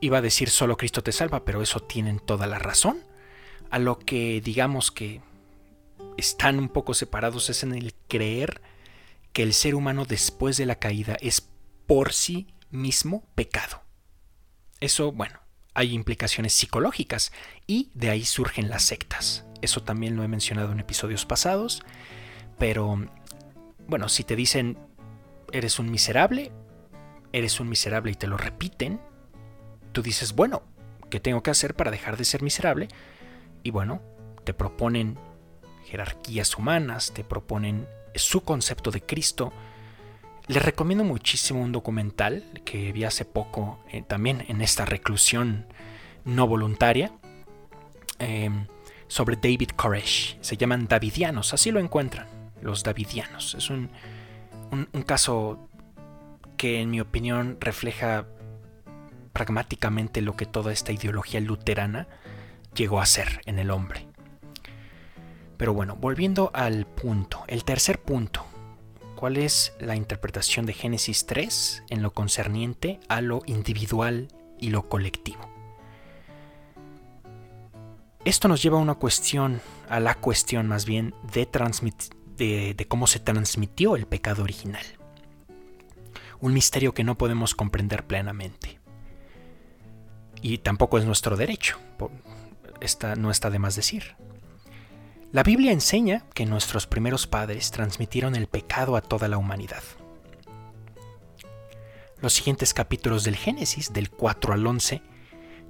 Iba 0.00 0.18
a 0.18 0.22
decir 0.22 0.50
solo 0.50 0.76
Cristo 0.76 1.02
te 1.02 1.12
salva, 1.12 1.44
pero 1.44 1.62
eso 1.62 1.80
tienen 1.80 2.20
toda 2.20 2.46
la 2.46 2.58
razón. 2.58 3.02
A 3.70 3.78
lo 3.78 3.98
que 3.98 4.40
digamos 4.40 4.90
que 4.90 5.20
están 6.16 6.58
un 6.58 6.68
poco 6.68 6.94
separados 6.94 7.50
es 7.50 7.62
en 7.62 7.74
el 7.74 7.94
creer 8.08 8.60
que 9.32 9.42
el 9.42 9.54
ser 9.54 9.74
humano 9.74 10.04
después 10.04 10.56
de 10.56 10.66
la 10.66 10.76
caída 10.76 11.16
es 11.20 11.48
por 11.86 12.12
sí 12.12 12.48
mismo 12.70 13.24
pecado. 13.34 13.82
Eso, 14.80 15.12
bueno, 15.12 15.40
hay 15.74 15.94
implicaciones 15.94 16.54
psicológicas 16.54 17.32
y 17.66 17.90
de 17.94 18.10
ahí 18.10 18.24
surgen 18.24 18.68
las 18.68 18.84
sectas. 18.84 19.44
Eso 19.62 19.82
también 19.82 20.16
lo 20.16 20.22
he 20.22 20.28
mencionado 20.28 20.72
en 20.72 20.80
episodios 20.80 21.26
pasados, 21.26 21.82
pero 22.58 23.06
bueno, 23.86 24.08
si 24.08 24.24
te 24.24 24.36
dicen 24.36 24.78
eres 25.52 25.78
un 25.78 25.90
miserable, 25.90 26.52
eres 27.32 27.60
un 27.60 27.68
miserable 27.68 28.12
y 28.12 28.14
te 28.14 28.26
lo 28.26 28.36
repiten, 28.36 29.00
tú 29.92 30.02
dices, 30.02 30.34
bueno, 30.34 30.62
¿qué 31.10 31.20
tengo 31.20 31.42
que 31.42 31.50
hacer 31.50 31.74
para 31.74 31.90
dejar 31.90 32.16
de 32.16 32.24
ser 32.24 32.42
miserable? 32.42 32.88
Y 33.62 33.70
bueno, 33.70 34.00
te 34.44 34.54
proponen 34.54 35.18
jerarquías 35.84 36.56
humanas, 36.56 37.12
te 37.14 37.24
proponen 37.24 37.86
su 38.14 38.42
concepto 38.42 38.90
de 38.90 39.00
Cristo. 39.00 39.52
Les 40.46 40.62
recomiendo 40.62 41.04
muchísimo 41.04 41.60
un 41.60 41.72
documental 41.72 42.44
que 42.64 42.92
vi 42.92 43.04
hace 43.04 43.24
poco, 43.24 43.78
eh, 43.90 44.02
también 44.06 44.44
en 44.48 44.60
esta 44.60 44.84
reclusión 44.84 45.66
no 46.24 46.46
voluntaria, 46.46 47.12
em, 48.18 48.66
sobre 49.06 49.36
David 49.36 49.70
Koresh. 49.76 50.38
Se 50.40 50.56
llaman 50.56 50.86
Davidianos, 50.88 51.54
así 51.54 51.70
lo 51.70 51.80
encuentran, 51.80 52.26
los 52.60 52.82
Davidianos. 52.82 53.54
Es 53.54 53.70
un, 53.70 53.90
un 54.70 55.02
caso 55.02 55.68
que 56.56 56.80
en 56.80 56.90
mi 56.90 57.00
opinión 57.00 57.56
refleja 57.60 58.26
pragmáticamente 59.32 60.22
lo 60.22 60.36
que 60.36 60.46
toda 60.46 60.72
esta 60.72 60.92
ideología 60.92 61.40
luterana 61.40 62.08
llegó 62.74 63.00
a 63.00 63.06
ser 63.06 63.40
en 63.46 63.58
el 63.58 63.70
hombre. 63.70 64.08
Pero 65.56 65.74
bueno, 65.74 65.96
volviendo 65.96 66.50
al 66.54 66.86
punto, 66.86 67.44
el 67.48 67.64
tercer 67.64 68.00
punto, 68.00 68.46
¿cuál 69.16 69.36
es 69.36 69.74
la 69.80 69.96
interpretación 69.96 70.66
de 70.66 70.72
Génesis 70.72 71.26
3 71.26 71.84
en 71.90 72.02
lo 72.02 72.12
concerniente 72.12 73.00
a 73.08 73.20
lo 73.20 73.42
individual 73.46 74.28
y 74.60 74.70
lo 74.70 74.88
colectivo? 74.88 75.40
Esto 78.24 78.46
nos 78.46 78.62
lleva 78.62 78.78
a 78.78 78.82
una 78.82 78.94
cuestión, 78.94 79.60
a 79.88 80.00
la 80.00 80.14
cuestión 80.14 80.68
más 80.68 80.84
bien 80.84 81.14
de, 81.32 81.48
de, 82.36 82.74
de 82.74 82.88
cómo 82.88 83.06
se 83.06 83.18
transmitió 83.18 83.96
el 83.96 84.06
pecado 84.06 84.44
original. 84.44 84.84
Un 86.40 86.52
misterio 86.52 86.94
que 86.94 87.02
no 87.02 87.18
podemos 87.18 87.56
comprender 87.56 88.06
plenamente 88.06 88.77
y 90.42 90.58
tampoco 90.58 90.98
es 90.98 91.04
nuestro 91.04 91.36
derecho. 91.36 91.78
Esta 92.80 93.16
no 93.16 93.30
está 93.30 93.50
de 93.50 93.58
más 93.58 93.76
decir. 93.76 94.16
La 95.32 95.42
Biblia 95.42 95.72
enseña 95.72 96.24
que 96.34 96.46
nuestros 96.46 96.86
primeros 96.86 97.26
padres 97.26 97.70
transmitieron 97.70 98.34
el 98.34 98.46
pecado 98.46 98.96
a 98.96 99.02
toda 99.02 99.28
la 99.28 99.36
humanidad. 99.36 99.82
Los 102.20 102.32
siguientes 102.32 102.72
capítulos 102.72 103.24
del 103.24 103.36
Génesis, 103.36 103.92
del 103.92 104.10
4 104.10 104.54
al 104.54 104.66
11, 104.66 105.02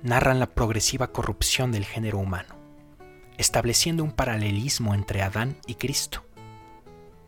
narran 0.03 0.39
la 0.39 0.47
progresiva 0.47 1.13
corrupción 1.13 1.73
del 1.73 1.85
género 1.85 2.19
humano, 2.19 2.55
estableciendo 3.37 4.05
un 4.05 4.13
paralelismo 4.13 4.95
entre 4.95 5.23
Adán 5.23 5.59
y 5.67 5.75
Cristo. 5.75 6.25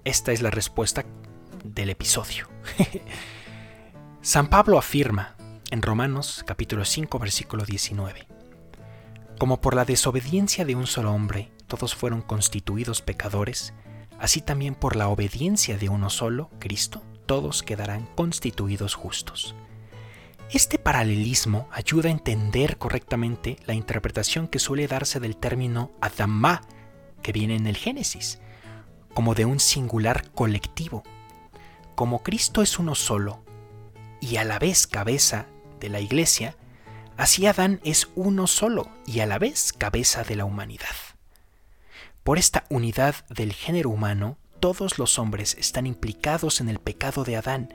Esta 0.05 0.33
es 0.33 0.41
la 0.41 0.51
respuesta 0.51 1.05
del 1.65 1.91
episodio. 1.91 2.49
San 4.23 4.49
Pablo 4.49 4.79
afirma 4.79 5.37
en 5.71 5.83
Romanos 5.83 6.43
capítulo 6.47 6.85
5 6.85 7.19
versículo 7.19 7.65
19, 7.65 8.27
como 9.39 9.61
por 9.61 9.75
la 9.75 9.85
desobediencia 9.85 10.65
de 10.65 10.75
un 10.75 10.87
solo 10.87 11.13
hombre 11.13 11.53
todos 11.69 11.95
fueron 11.95 12.23
constituidos 12.23 13.03
pecadores, 13.03 13.73
así 14.19 14.41
también 14.41 14.75
por 14.75 14.97
la 14.97 15.09
obediencia 15.09 15.79
de 15.79 15.89
uno 15.89 16.11
solo, 16.11 16.51
Cristo, 16.59 17.03
todos 17.27 17.63
quedarán 17.63 18.09
constituidos 18.17 18.95
justos. 18.97 19.55
Este 20.51 20.81
paralelismo 20.81 21.69
ayuda 21.71 22.09
a 22.09 22.13
entender 22.13 22.77
correctamente 22.77 23.57
la 23.67 23.75
interpretación 23.75 24.49
que 24.49 24.59
suele 24.59 24.89
darse 24.89 25.21
del 25.21 25.37
término 25.37 25.93
Adamá, 26.01 26.63
que 27.23 27.31
viene 27.31 27.55
en 27.55 27.69
el 27.69 27.77
Génesis, 27.77 28.41
como 29.15 29.37
de 29.37 29.45
un 29.45 29.61
singular 29.61 30.33
colectivo. 30.33 31.05
Como 31.95 32.25
Cristo 32.25 32.63
es 32.63 32.81
uno 32.81 32.97
solo 32.97 33.45
y 34.21 34.37
a 34.37 34.45
la 34.45 34.59
vez 34.59 34.89
cabeza 34.89 35.47
de 35.81 35.89
la 35.89 36.01
iglesia, 36.01 36.57
así 37.17 37.47
Adán 37.47 37.81
es 37.85 38.09
uno 38.15 38.47
solo 38.47 38.91
y 39.07 39.21
a 39.21 39.27
la 39.27 39.39
vez 39.39 39.73
cabeza 39.73 40.23
de 40.23 40.37
la 40.37 40.45
humanidad. 40.45 40.87
Por 42.23 42.39
esta 42.39 42.65
unidad 42.69 43.15
del 43.29 43.53
género 43.53 43.91
humano, 43.91 44.37
todos 44.61 44.99
los 44.99 45.19
hombres 45.19 45.57
están 45.59 45.87
implicados 45.87 46.61
en 46.61 46.69
el 46.69 46.79
pecado 46.79 47.25
de 47.25 47.37
Adán, 47.37 47.73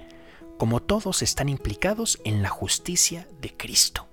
como 0.57 0.81
todos 0.81 1.21
están 1.21 1.49
implicados 1.49 2.19
en 2.23 2.41
la 2.41 2.49
justicia 2.49 3.27
de 3.41 3.55
Cristo. 3.57 4.07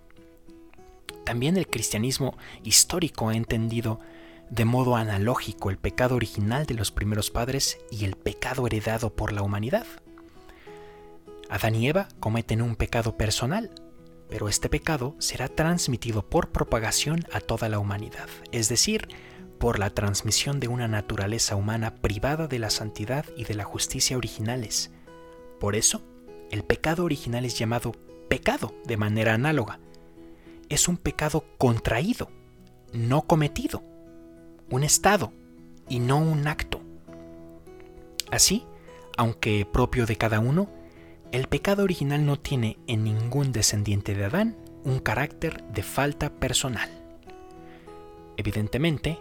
También 1.24 1.56
el 1.56 1.68
cristianismo 1.68 2.36
histórico 2.64 3.28
ha 3.28 3.36
entendido 3.36 4.00
de 4.50 4.64
modo 4.64 4.96
analógico 4.96 5.70
el 5.70 5.78
pecado 5.78 6.16
original 6.16 6.66
de 6.66 6.74
los 6.74 6.90
primeros 6.90 7.30
padres 7.30 7.78
y 7.90 8.04
el 8.04 8.16
pecado 8.16 8.66
heredado 8.66 9.14
por 9.14 9.32
la 9.32 9.42
humanidad. 9.42 9.86
Adán 11.52 11.74
y 11.74 11.86
Eva 11.86 12.08
cometen 12.18 12.62
un 12.62 12.76
pecado 12.76 13.18
personal, 13.18 13.70
pero 14.30 14.48
este 14.48 14.70
pecado 14.70 15.14
será 15.18 15.48
transmitido 15.48 16.26
por 16.26 16.48
propagación 16.48 17.26
a 17.30 17.40
toda 17.40 17.68
la 17.68 17.78
humanidad, 17.78 18.26
es 18.52 18.70
decir, 18.70 19.06
por 19.58 19.78
la 19.78 19.90
transmisión 19.90 20.60
de 20.60 20.68
una 20.68 20.88
naturaleza 20.88 21.54
humana 21.54 21.96
privada 21.96 22.46
de 22.46 22.58
la 22.58 22.70
santidad 22.70 23.26
y 23.36 23.44
de 23.44 23.52
la 23.52 23.64
justicia 23.64 24.16
originales. 24.16 24.92
Por 25.60 25.76
eso, 25.76 26.00
el 26.50 26.64
pecado 26.64 27.04
original 27.04 27.44
es 27.44 27.58
llamado 27.58 27.92
pecado 28.30 28.74
de 28.86 28.96
manera 28.96 29.34
análoga. 29.34 29.78
Es 30.70 30.88
un 30.88 30.96
pecado 30.96 31.44
contraído, 31.58 32.30
no 32.94 33.26
cometido, 33.26 33.82
un 34.70 34.84
estado 34.84 35.34
y 35.86 35.98
no 35.98 36.16
un 36.16 36.48
acto. 36.48 36.80
Así, 38.30 38.64
aunque 39.18 39.66
propio 39.70 40.06
de 40.06 40.16
cada 40.16 40.40
uno, 40.40 40.80
el 41.32 41.48
pecado 41.48 41.82
original 41.82 42.24
no 42.26 42.38
tiene 42.38 42.78
en 42.86 43.04
ningún 43.04 43.52
descendiente 43.52 44.14
de 44.14 44.26
Adán 44.26 44.56
un 44.84 44.98
carácter 44.98 45.64
de 45.64 45.82
falta 45.82 46.30
personal. 46.30 46.90
Evidentemente, 48.36 49.18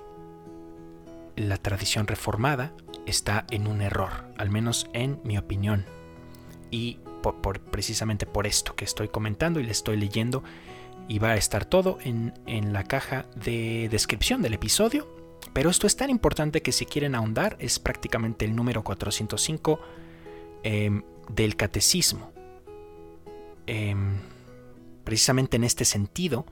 la 1.38 1.58
tradición 1.58 2.08
reformada 2.08 2.74
está 3.06 3.46
en 3.50 3.68
un 3.68 3.82
error, 3.82 4.12
al 4.38 4.50
menos 4.50 4.90
en 4.94 5.20
mi 5.24 5.38
opinión. 5.38 5.86
Y 6.70 7.00
por, 7.22 7.60
precisamente 7.60 8.26
por 8.26 8.46
esto 8.46 8.76
que 8.76 8.86
estoy 8.86 9.08
comentando 9.08 9.60
y 9.60 9.64
le 9.64 9.72
estoy 9.72 9.96
leyendo, 9.98 10.44
y 11.08 11.20
va 11.20 11.32
a 11.32 11.38
estar 11.38 11.66
todo 11.66 11.98
en, 12.04 12.34
la 12.74 12.84
caja 12.84 13.26
de 13.36 13.90
descripción 13.90 14.42
del 14.42 14.54
episodio. 14.54 15.08
Pero 15.54 15.70
esto 15.70 15.88
es 15.88 15.96
tan 15.96 16.10
importante 16.10 16.62
que 16.62 16.72
si 16.72 16.86
quieren 16.86 17.16
ahondar 17.16 17.58
es 17.60 17.80
prácticamente 17.80 18.46
el 18.46 18.56
número 18.56 18.84
405 18.84 19.80
em, 20.64 21.04
del 21.30 21.56
catecismo. 21.56 22.32
Em, 23.68 24.20
precisamente 25.04 25.58
en 25.58 25.64
este 25.64 25.86
sentido 25.86 26.46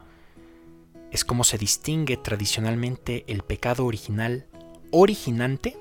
es 1.11 1.25
como 1.25 1.43
se 1.43 1.57
distingue 1.57 2.17
tradicionalmente 2.17 3.25
el 3.27 3.43
pecado 3.43 3.85
original 3.85 4.45
originante 4.91 5.77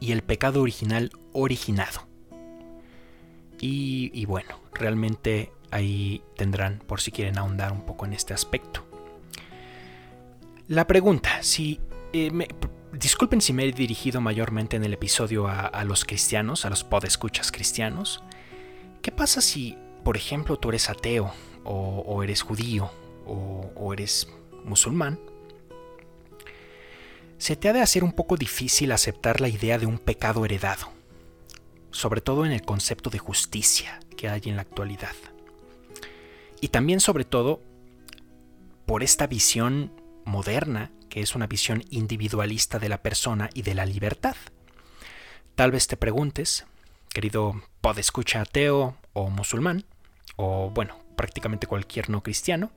y 0.00 0.12
el 0.12 0.22
pecado 0.22 0.62
original 0.62 1.10
originado. 1.32 2.06
Y, 3.58 4.24
bueno, 4.26 4.60
realmente 4.74 5.50
ahí 5.70 6.22
tendrán 6.36 6.78
por 6.86 7.00
si 7.00 7.10
quieren 7.10 7.38
ahondar 7.38 7.72
un 7.72 7.86
poco 7.86 8.04
en 8.04 8.12
este 8.12 8.34
aspecto. 8.34 8.84
La 10.68 10.86
pregunta, 10.86 11.42
si... 11.42 11.80
Eh, 12.12 12.30
disculpen 12.98 13.40
si 13.40 13.52
me 13.52 13.64
he 13.64 13.72
dirigido 13.72 14.20
mayormente 14.20 14.76
en 14.76 14.84
el 14.84 14.92
episodio 14.92 15.48
a, 15.48 15.84
los 15.84 16.04
cristianos, 16.04 16.64
a 16.64 16.70
los 16.70 16.84
podescuchas 16.84 17.52
cristianos. 17.52 18.22
¿Qué 19.02 19.12
pasa 19.12 19.40
si, 19.40 19.76
por 20.04 20.16
ejemplo, 20.16 20.58
tú 20.58 20.70
eres 20.70 20.90
ateo 20.90 21.32
o, 21.64 22.22
eres 22.22 22.42
judío 22.42 22.90
o 23.26 23.92
eres 23.92 24.28
musulmán? 24.64 25.18
se 27.38 27.56
te 27.56 27.68
ha 27.68 27.72
de 27.72 27.82
hacer 27.82 28.02
un 28.02 28.12
poco 28.12 28.36
difícil 28.36 28.92
aceptar 28.92 29.40
la 29.40 29.48
idea 29.48 29.78
de 29.78 29.86
un 29.86 29.98
pecado 29.98 30.44
heredado, 30.44 30.88
sobre 31.90 32.20
todo 32.20 32.46
en 32.46 32.52
el 32.52 32.62
concepto 32.62 33.10
de 33.10 33.18
justicia 33.18 34.00
que 34.16 34.28
hay 34.28 34.42
en 34.46 34.56
la 34.56 34.62
actualidad. 34.62 35.14
Y 36.60 36.68
también 36.68 37.00
sobre 37.00 37.24
todo 37.24 37.60
por 38.86 39.02
esta 39.02 39.26
visión 39.26 39.92
moderna, 40.24 40.90
que 41.16 41.22
es 41.22 41.34
una 41.34 41.46
visión 41.46 41.82
individualista 41.88 42.78
de 42.78 42.90
la 42.90 43.00
persona 43.00 43.48
y 43.54 43.62
de 43.62 43.74
la 43.74 43.86
libertad. 43.86 44.36
Tal 45.54 45.70
vez 45.70 45.86
te 45.86 45.96
preguntes, 45.96 46.66
querido 47.08 47.62
podescucha 47.80 48.42
ateo 48.42 48.98
o 49.14 49.30
musulmán, 49.30 49.86
o 50.36 50.68
bueno, 50.68 50.98
prácticamente 51.16 51.66
cualquier 51.66 52.10
no 52.10 52.22
cristiano, 52.22 52.70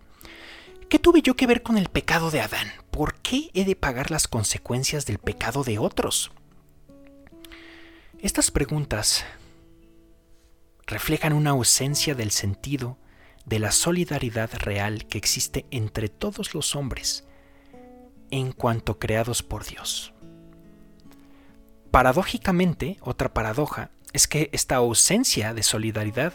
¿Qué 0.88 1.00
tuve 1.00 1.22
yo 1.22 1.36
que 1.36 1.48
ver 1.48 1.64
con 1.64 1.78
el 1.78 1.90
pecado 1.90 2.32
de 2.32 2.40
Adán? 2.40 2.72
¿Por 2.92 3.16
qué 3.16 3.52
he 3.54 3.66
de 3.66 3.76
pagar 3.76 4.10
las 4.10 4.30
consecuencias 4.30 5.06
del 5.06 5.18
pecado 5.18 5.66
de 5.66 5.78
otros? 5.78 6.32
Estas 8.20 8.52
preguntas 8.52 9.26
reflejan 10.88 11.34
una 11.34 11.50
ausencia 11.50 12.16
del 12.16 12.32
sentido 12.32 12.98
de 13.46 13.60
la 13.60 13.74
solidaridad 13.74 14.50
real 14.54 15.06
que 15.08 15.18
existe 15.18 15.66
entre 15.72 16.08
todos 16.08 16.54
los 16.56 16.74
hombres 16.78 17.26
en 18.32 18.52
cuanto 18.52 19.00
creados 19.00 19.44
por 19.44 19.66
Dios. 19.66 20.14
Paradójicamente, 21.92 22.98
otra 23.02 23.34
paradoja 23.34 23.92
es 24.14 24.28
que 24.28 24.50
esta 24.54 24.76
ausencia 24.76 25.54
de 25.54 25.64
solidaridad 25.64 26.34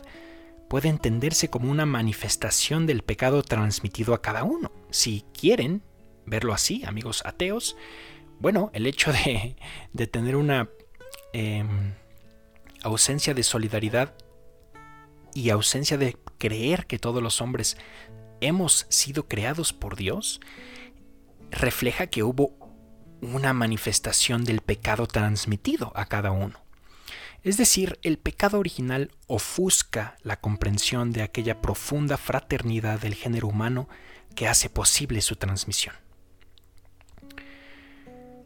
puede 0.69 0.89
entenderse 0.89 1.49
como 1.49 1.71
una 1.71 1.87
manifestación 1.87 2.87
del 2.87 3.03
pecado 3.03 3.43
transmitido 3.43 4.15
a 4.15 4.23
cada 4.23 4.45
uno. 4.45 4.73
Si 4.91 5.25
quieren 5.39 5.83
verlo 6.27 6.53
así, 6.53 6.85
amigos 6.85 7.23
ateos, 7.25 7.77
bueno, 8.41 8.71
el 8.75 8.87
hecho 8.87 9.13
de, 9.13 9.57
tener 10.07 10.37
una 10.37 10.69
em, 11.33 11.95
ausencia 12.83 13.35
de 13.35 13.43
solidaridad 13.43 14.15
y 15.33 15.51
ausencia 15.51 15.97
de 15.99 16.17
creer 16.39 16.87
que 16.87 16.99
todos 16.99 17.23
los 17.23 17.41
hombres 17.41 17.77
hemos 18.41 18.87
sido 18.89 19.27
creados 19.29 19.73
por 19.73 19.97
Dios, 19.97 20.41
refleja 21.51 22.07
que 22.09 22.23
hubo 22.23 22.57
una 23.21 23.53
manifestación 23.53 24.45
del 24.45 24.61
pecado 24.61 25.07
transmitido 25.07 25.93
a 25.95 26.07
cada 26.07 26.31
uno. 26.31 26.61
Es 27.43 27.59
decir, 27.59 27.99
el 28.03 28.19
pecado 28.19 28.59
original 28.59 29.11
ofusca 29.27 30.17
la 30.23 30.41
comprensión 30.41 31.13
de 31.13 31.23
aquella 31.23 31.61
profunda 31.61 32.17
fraternidad 32.17 33.01
del 33.01 33.15
género 33.15 33.49
humano 33.49 33.89
que 34.35 34.49
hace 34.49 34.71
posible 34.71 35.21
su 35.21 35.37
transmisión. 35.37 35.95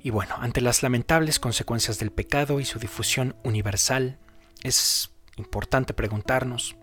Y 0.03 0.11
bueno, 0.11 0.37
ante 0.39 0.61
las 0.61 0.83
lamentables 0.83 1.39
consecuencias 1.39 1.99
del 1.99 2.11
pecado 2.11 2.61
y 2.61 2.65
su 2.65 2.79
difusión 2.79 3.37
universal, 3.45 4.19
es 4.63 5.11
importante 5.37 5.95
preguntarnos, 5.95 6.77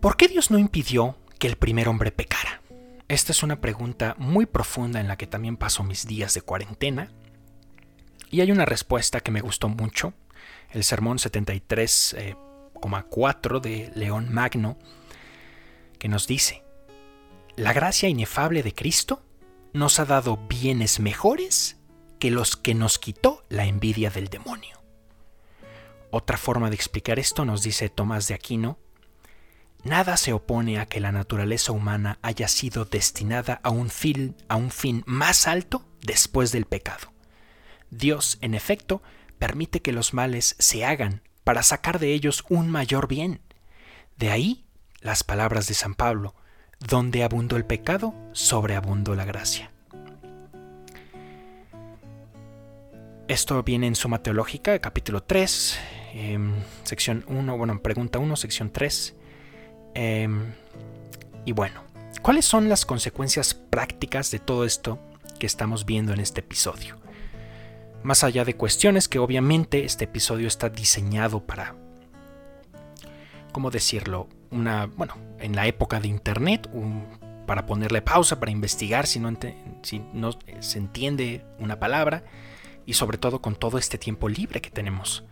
¿por 0.00 0.16
qué 0.16 0.28
Dios 0.28 0.50
no 0.50 0.58
impidió 0.58 1.18
que 1.38 1.48
el 1.48 1.56
primer 1.56 1.88
hombre 1.88 2.12
pecara? 2.12 2.59
Esta 3.10 3.32
es 3.32 3.42
una 3.42 3.60
pregunta 3.60 4.14
muy 4.18 4.46
profunda 4.46 5.00
en 5.00 5.08
la 5.08 5.16
que 5.16 5.26
también 5.26 5.56
paso 5.56 5.82
mis 5.82 6.06
días 6.06 6.32
de 6.32 6.42
cuarentena 6.42 7.10
y 8.30 8.40
hay 8.40 8.52
una 8.52 8.66
respuesta 8.66 9.18
que 9.18 9.32
me 9.32 9.40
gustó 9.40 9.68
mucho, 9.68 10.14
el 10.70 10.84
sermón 10.84 11.18
73,4 11.18 13.56
eh, 13.56 13.60
de 13.60 13.90
León 13.96 14.32
Magno, 14.32 14.78
que 15.98 16.08
nos 16.08 16.28
dice, 16.28 16.62
la 17.56 17.72
gracia 17.72 18.08
inefable 18.08 18.62
de 18.62 18.76
Cristo 18.76 19.24
nos 19.72 19.98
ha 19.98 20.04
dado 20.04 20.36
bienes 20.46 21.00
mejores 21.00 21.78
que 22.20 22.30
los 22.30 22.54
que 22.54 22.76
nos 22.76 23.00
quitó 23.00 23.42
la 23.48 23.66
envidia 23.66 24.10
del 24.10 24.28
demonio. 24.28 24.80
Otra 26.12 26.36
forma 26.36 26.70
de 26.70 26.76
explicar 26.76 27.18
esto 27.18 27.44
nos 27.44 27.64
dice 27.64 27.88
Tomás 27.88 28.28
de 28.28 28.34
Aquino, 28.34 28.78
nada 29.84 30.16
se 30.16 30.32
opone 30.32 30.78
a 30.78 30.86
que 30.86 31.00
la 31.00 31.12
naturaleza 31.12 31.72
humana 31.72 32.18
haya 32.22 32.48
sido 32.48 32.84
destinada 32.84 33.60
a 33.62 33.70
un 33.70 33.90
fin, 33.90 34.36
a 34.48 34.56
un 34.56 34.70
fin 34.70 35.02
más 35.06 35.46
alto 35.46 35.84
después 36.02 36.52
del 36.52 36.66
pecado. 36.66 37.12
Dios, 37.90 38.38
en 38.40 38.54
efecto, 38.54 39.02
permite 39.38 39.82
que 39.82 39.92
los 39.92 40.14
males 40.14 40.56
se 40.58 40.84
hagan 40.84 41.22
para 41.44 41.62
sacar 41.62 41.98
de 41.98 42.12
ellos 42.12 42.44
un 42.48 42.70
mayor 42.70 43.08
bien. 43.08 43.40
De 44.16 44.30
ahí 44.30 44.64
las 45.00 45.24
palabras 45.24 45.66
de 45.66 45.74
San 45.74 45.94
Pablo, 45.94 46.34
donde 46.78 47.24
abundó 47.24 47.56
el 47.56 47.64
pecado, 47.64 48.14
sobreabundó 48.32 49.14
la 49.14 49.24
gracia. 49.24 49.70
Esto 53.28 53.62
viene 53.62 53.86
en 53.86 53.94
Suma 53.94 54.22
Teológica, 54.22 54.78
capítulo 54.80 55.22
3, 55.22 55.78
em, 56.14 56.52
sección 56.82 57.24
1, 57.28 57.56
bueno, 57.56 57.80
pregunta 57.80 58.18
1, 58.18 58.36
sección 58.36 58.70
3. 58.72 59.14
Em, 59.94 60.52
y 61.44 61.52
bueno, 61.52 61.82
¿cuáles 62.22 62.44
son 62.44 62.68
las 62.68 62.86
consecuencias 62.86 63.54
prácticas 63.54 64.30
de 64.30 64.38
todo 64.38 64.64
esto 64.64 64.98
que 65.38 65.46
estamos 65.46 65.86
viendo 65.86 66.12
en 66.12 66.20
este 66.20 66.40
episodio? 66.40 66.96
Más 68.02 68.24
allá 68.24 68.44
de 68.44 68.54
cuestiones 68.54 69.08
que 69.08 69.18
obviamente 69.18 69.84
este 69.84 70.04
episodio 70.04 70.48
está 70.48 70.70
diseñado 70.70 71.44
para, 71.46 71.74
¿cómo 73.52 73.70
decirlo? 73.70 74.28
Una, 74.50 74.86
bueno, 74.86 75.16
en 75.38 75.54
la 75.54 75.66
época 75.66 76.00
de 76.00 76.08
Internet, 76.08 76.68
para 77.46 77.66
ponerle 77.66 78.00
pausa, 78.00 78.40
para 78.40 78.52
investigar 78.52 79.06
si 79.06 79.18
no, 79.18 79.36
si 79.82 80.02
no 80.12 80.30
se 80.60 80.78
entiende 80.78 81.44
una 81.58 81.78
palabra 81.78 82.24
y 82.86 82.94
sobre 82.94 83.18
todo 83.18 83.42
con 83.42 83.54
todo 83.54 83.76
este 83.76 83.98
tiempo 83.98 84.28
libre 84.28 84.60
que 84.60 84.70
tenemos. 84.70 85.24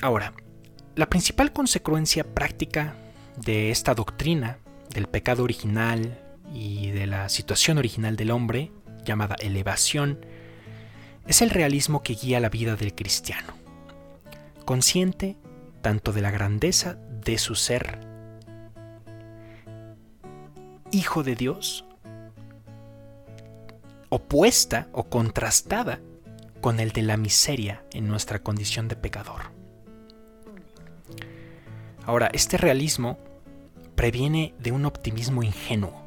Ahora, 0.00 0.32
la 0.94 1.06
principal 1.08 1.52
consecuencia 1.52 2.22
práctica 2.24 2.94
de 3.36 3.70
esta 3.70 3.94
doctrina 3.94 4.58
del 4.90 5.06
pecado 5.06 5.42
original 5.42 6.20
y 6.52 6.90
de 6.90 7.06
la 7.06 7.28
situación 7.30 7.78
original 7.78 8.16
del 8.16 8.30
hombre, 8.30 8.72
llamada 9.04 9.36
elevación, 9.36 10.26
es 11.26 11.40
el 11.40 11.50
realismo 11.50 12.02
que 12.02 12.14
guía 12.14 12.40
la 12.40 12.50
vida 12.50 12.76
del 12.76 12.94
cristiano, 12.94 13.54
consciente 14.66 15.36
tanto 15.80 16.12
de 16.12 16.20
la 16.20 16.30
grandeza 16.30 16.98
de 17.24 17.38
su 17.38 17.54
ser, 17.54 17.98
hijo 20.90 21.22
de 21.22 21.36
Dios, 21.36 21.86
opuesta 24.10 24.88
o 24.92 25.04
contrastada 25.04 26.00
con 26.60 26.80
el 26.80 26.92
de 26.92 27.02
la 27.02 27.16
miseria 27.16 27.82
en 27.92 28.08
nuestra 28.08 28.40
condición 28.40 28.88
de 28.88 28.96
pecador. 28.96 29.51
Ahora, 32.04 32.30
este 32.32 32.56
realismo 32.56 33.18
previene 33.94 34.54
de 34.58 34.72
un 34.72 34.86
optimismo 34.86 35.42
ingenuo, 35.42 36.02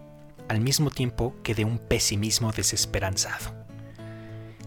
al 0.50 0.60
mismo 0.60 0.92
tiempo 0.92 1.36
que 1.44 1.56
de 1.56 1.66
un 1.66 1.78
pesimismo 1.80 2.52
desesperanzado 2.52 3.66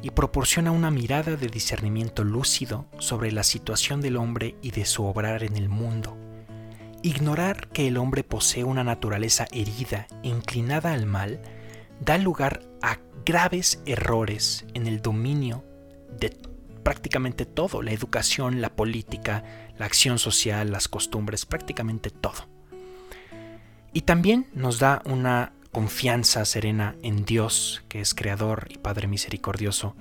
y 0.01 0.11
proporciona 0.11 0.71
una 0.71 0.91
mirada 0.91 1.37
de 1.37 1.49
discernimiento 1.49 2.25
lúcido 2.25 2.87
sobre 2.99 3.33
la 3.33 3.43
situación 3.43 4.01
del 4.01 4.17
hombre 4.17 4.55
y 4.63 4.71
de 4.71 4.85
su 4.85 5.05
obrar 5.05 5.43
en 5.43 5.57
el 5.57 5.69
mundo. 5.69 6.17
Ignorar 7.03 7.69
que 7.69 7.89
el 7.89 7.97
hombre 7.97 8.25
posee 8.25 8.65
una 8.65 8.85
naturaleza 8.85 9.47
herida 9.53 10.07
inclinada 10.23 10.93
al 10.93 11.07
mal 11.07 11.41
da 12.01 12.17
lugar 12.19 12.63
a 12.81 12.99
graves 13.25 13.83
errores 13.87 14.65
en 14.75 14.87
el 14.87 15.03
dominio 15.03 15.65
de 16.19 16.37
prácticamente 16.83 17.45
todo, 17.45 17.83
la 17.83 17.93
educación, 17.93 18.61
la 18.61 18.71
política, 18.71 19.45
la 19.79 19.87
acción 19.87 20.19
social, 20.19 20.71
las 20.71 20.89
costumbres, 20.89 21.47
prácticamente 21.47 22.11
todo. 22.11 22.47
Y 23.93 24.03
también 24.03 24.49
nos 24.53 24.79
da 24.79 25.03
una 25.05 25.53
confianza 25.73 26.45
serena 26.45 26.97
en 27.03 27.25
Dios, 27.25 27.83
que 27.89 28.01
es 28.01 28.15
Creador 28.15 28.67
y 28.71 28.79
Padre 28.79 29.07
misericordioso, 29.07 29.95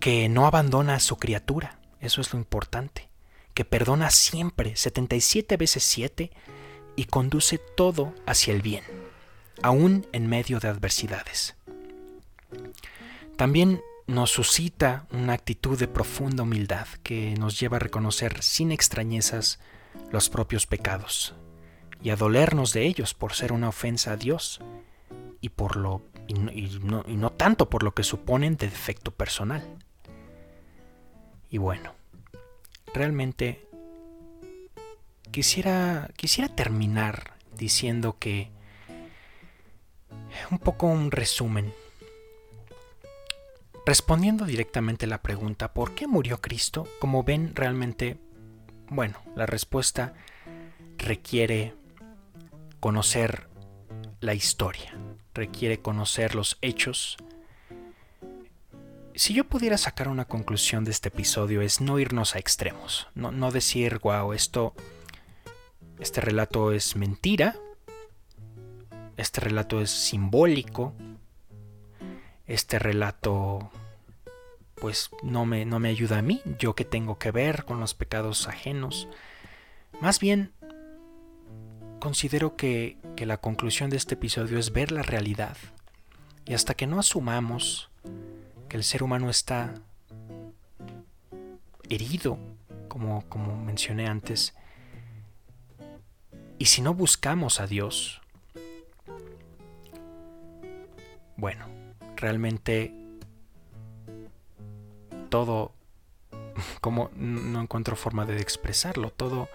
que 0.00 0.28
no 0.28 0.46
abandona 0.46 0.94
a 0.94 1.00
su 1.00 1.16
criatura, 1.16 1.78
eso 2.00 2.20
es 2.20 2.32
lo 2.32 2.38
importante, 2.38 3.08
que 3.54 3.64
perdona 3.64 4.10
siempre, 4.10 4.76
77 4.76 5.56
veces 5.56 5.82
7, 5.82 6.30
y 6.94 7.04
conduce 7.04 7.58
todo 7.58 8.14
hacia 8.26 8.54
el 8.54 8.62
bien, 8.62 8.84
aún 9.62 10.06
en 10.12 10.28
medio 10.28 10.60
de 10.60 10.68
adversidades. 10.68 11.56
También 13.36 13.82
nos 14.06 14.30
suscita 14.30 15.06
una 15.10 15.32
actitud 15.32 15.78
de 15.78 15.88
profunda 15.88 16.44
humildad 16.44 16.86
que 17.02 17.34
nos 17.38 17.58
lleva 17.58 17.76
a 17.76 17.80
reconocer 17.80 18.42
sin 18.42 18.70
extrañezas 18.70 19.58
los 20.12 20.28
propios 20.28 20.66
pecados, 20.66 21.34
y 22.02 22.10
a 22.10 22.16
dolernos 22.16 22.72
de 22.72 22.86
ellos 22.86 23.14
por 23.14 23.32
ser 23.32 23.52
una 23.52 23.68
ofensa 23.68 24.12
a 24.12 24.16
Dios 24.16 24.60
y, 25.40 25.48
por 25.48 25.76
lo, 25.76 26.02
y 26.28 26.34
no, 26.34 27.04
y 27.06 27.16
no 27.16 27.30
tanto 27.30 27.68
por 27.68 27.82
lo 27.82 27.94
que 27.94 28.04
suponen 28.04 28.56
de 28.56 28.68
defecto 28.68 29.10
personal. 29.10 29.62
Y 31.50 31.58
bueno, 31.58 31.94
realmente 32.94 33.66
quisiera, 35.30 36.10
quisiera 36.16 36.54
terminar 36.54 37.34
diciendo 37.56 38.16
que 38.18 38.50
un 40.50 40.58
poco 40.58 40.86
un 40.86 41.10
resumen. 41.10 41.72
Respondiendo 43.86 44.46
directamente 44.46 45.06
a 45.06 45.08
la 45.08 45.22
pregunta 45.22 45.72
¿por 45.72 45.94
qué 45.94 46.08
murió 46.08 46.40
Cristo? 46.40 46.88
Como 46.98 47.22
ven, 47.22 47.54
realmente, 47.54 48.18
bueno, 48.88 49.22
la 49.36 49.46
respuesta 49.46 50.14
requiere 50.98 51.72
conocer 52.80 53.46
la 54.20 54.34
historia, 54.34 54.92
requiere 55.34 55.78
conocer 55.78 56.34
los 56.34 56.58
hechos. 56.62 57.16
Si 59.14 59.34
yo 59.34 59.44
pudiera 59.44 59.78
sacar 59.78 60.08
una 60.08 60.24
conclusión 60.24 60.82
de 60.82 60.90
este 60.90 61.10
episodio 61.10 61.62
es 61.62 61.80
no 61.80 62.00
irnos 62.00 62.34
a 62.34 62.40
extremos, 62.40 63.06
no, 63.14 63.52
decir, 63.52 64.00
wow, 64.02 64.32
esto, 64.32 64.74
este 66.00 66.20
relato 66.20 66.72
es 66.72 66.96
mentira, 66.96 67.54
este 69.16 69.40
relato 69.40 69.80
es 69.80 69.90
simbólico, 69.90 70.92
este 72.46 72.78
relato 72.78 73.70
pues 74.76 75.10
no 75.22 75.46
me, 75.46 75.64
no 75.64 75.78
me 75.78 75.88
ayuda 75.88 76.18
a 76.18 76.22
mí, 76.22 76.42
yo 76.58 76.74
que 76.74 76.84
tengo 76.84 77.18
que 77.18 77.30
ver 77.30 77.64
con 77.64 77.80
los 77.80 77.94
pecados 77.94 78.46
ajenos. 78.46 79.08
Más 80.00 80.20
bien 80.20 80.52
considero 81.98 82.56
que, 82.56 82.98
la 83.18 83.38
conclusión 83.38 83.90
de 83.90 83.96
este 83.96 84.14
episodio 84.14 84.58
es 84.58 84.72
ver 84.72 84.92
la 84.92 85.02
realidad. 85.02 85.56
Y 86.44 86.54
hasta 86.54 86.74
que 86.74 86.86
no 86.86 87.00
asumamos 87.00 87.90
que 88.68 88.76
el 88.76 88.84
ser 88.84 89.02
humano 89.02 89.30
está 89.30 89.74
herido, 91.88 92.38
como, 92.88 93.26
como 93.28 93.56
mencioné 93.56 94.06
antes, 94.06 94.54
y 96.58 96.66
si 96.66 96.82
no 96.82 96.94
buscamos 96.94 97.58
a 97.58 97.66
Dios, 97.66 98.20
bueno, 101.36 101.66
realmente 102.16 102.92
todo, 105.28 105.72
como 106.80 107.10
no 107.14 107.60
encuentro 107.60 107.96
forma 107.96 108.24
de 108.24 108.40
expresarlo, 108.40 109.10
todo 109.10 109.48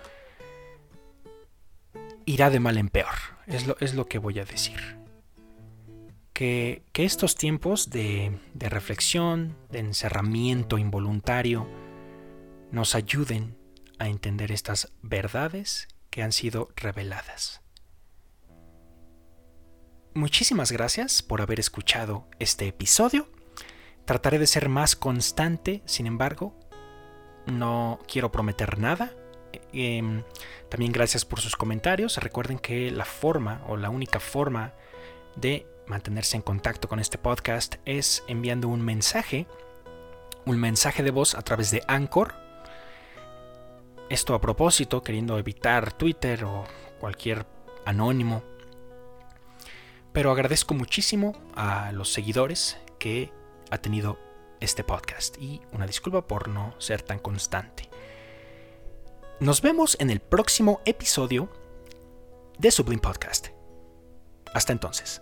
irá 2.25 2.49
de 2.49 2.59
mal 2.59 2.77
en 2.77 2.89
peor. 2.89 3.15
Es 3.47 3.67
lo, 3.67 3.77
es 3.79 3.93
lo 3.93 4.07
que 4.07 4.19
voy 4.19 4.39
a 4.39 4.45
decir. 4.45 4.97
Que, 6.33 6.83
estos 6.93 7.35
tiempos 7.35 7.89
de, 7.89 8.37
de 8.53 8.69
reflexión, 8.69 9.55
de 9.69 9.79
encerramiento 9.79 10.77
involuntario, 10.77 11.67
nos 12.71 12.95
ayuden 12.95 13.57
a 13.99 14.07
entender 14.07 14.51
estas 14.51 14.91
verdades 15.01 15.87
que 16.09 16.23
han 16.23 16.31
sido 16.31 16.69
reveladas. 16.75 17.61
Muchísimas 20.13 20.71
gracias 20.71 21.21
por 21.21 21.41
haber 21.41 21.59
escuchado 21.59 22.27
este 22.39 22.67
episodio. 22.67 23.27
Trataré 24.05 24.39
de 24.39 24.47
ser 24.47 24.69
más 24.69 24.95
constante, 24.95 25.81
sin 25.85 26.05
embargo, 26.05 26.53
no 27.45 27.99
quiero 28.07 28.31
prometer 28.31 28.77
nada, 28.77 29.13
Em, 29.73 30.23
también 30.69 30.91
gracias 30.91 31.25
por 31.25 31.39
sus 31.39 31.55
comentarios. 31.55 32.17
Recuerden 32.17 32.59
que 32.59 32.91
la 32.91 33.05
forma 33.05 33.63
o 33.67 33.77
la 33.77 33.89
única 33.89 34.19
forma 34.19 34.73
de 35.35 35.67
mantenerse 35.87 36.35
en 36.35 36.41
contacto 36.41 36.87
con 36.87 36.99
este 36.99 37.17
podcast 37.17 37.75
es 37.85 38.23
enviando 38.27 38.67
un 38.67 38.81
mensaje, 38.81 39.47
un 40.45 40.59
mensaje 40.59 41.03
de 41.03 41.11
voz 41.11 41.35
a 41.35 41.41
través 41.41 41.71
de 41.71 41.83
Anchor. 41.87 42.35
Esto 44.09 44.33
a 44.35 44.41
propósito, 44.41 45.03
queriendo 45.03 45.37
evitar 45.37 45.93
Twitter 45.93 46.43
o 46.43 46.65
cualquier 46.99 47.45
anónimo, 47.85 48.43
pero 50.13 50.31
agradezco 50.31 50.73
muchísimo 50.73 51.33
a 51.55 51.91
los 51.91 52.11
seguidores 52.11 52.77
que 52.99 53.31
ha 53.69 53.77
tenido 53.77 54.19
este 54.59 54.83
podcast 54.83 55.37
y 55.41 55.61
una 55.71 55.87
disculpa 55.87 56.27
por 56.27 56.47
no 56.47 56.75
ser 56.77 57.01
tan 57.01 57.19
constante. 57.19 57.89
Nos 59.39 59.61
vemos 59.61 59.97
en 59.99 60.09
el 60.09 60.19
próximo 60.19 60.81
episodio 60.85 61.49
de 62.59 62.69
Sublime 62.71 63.01
Podcast. 63.01 63.47
Hasta 64.53 64.73
entonces. 64.73 65.21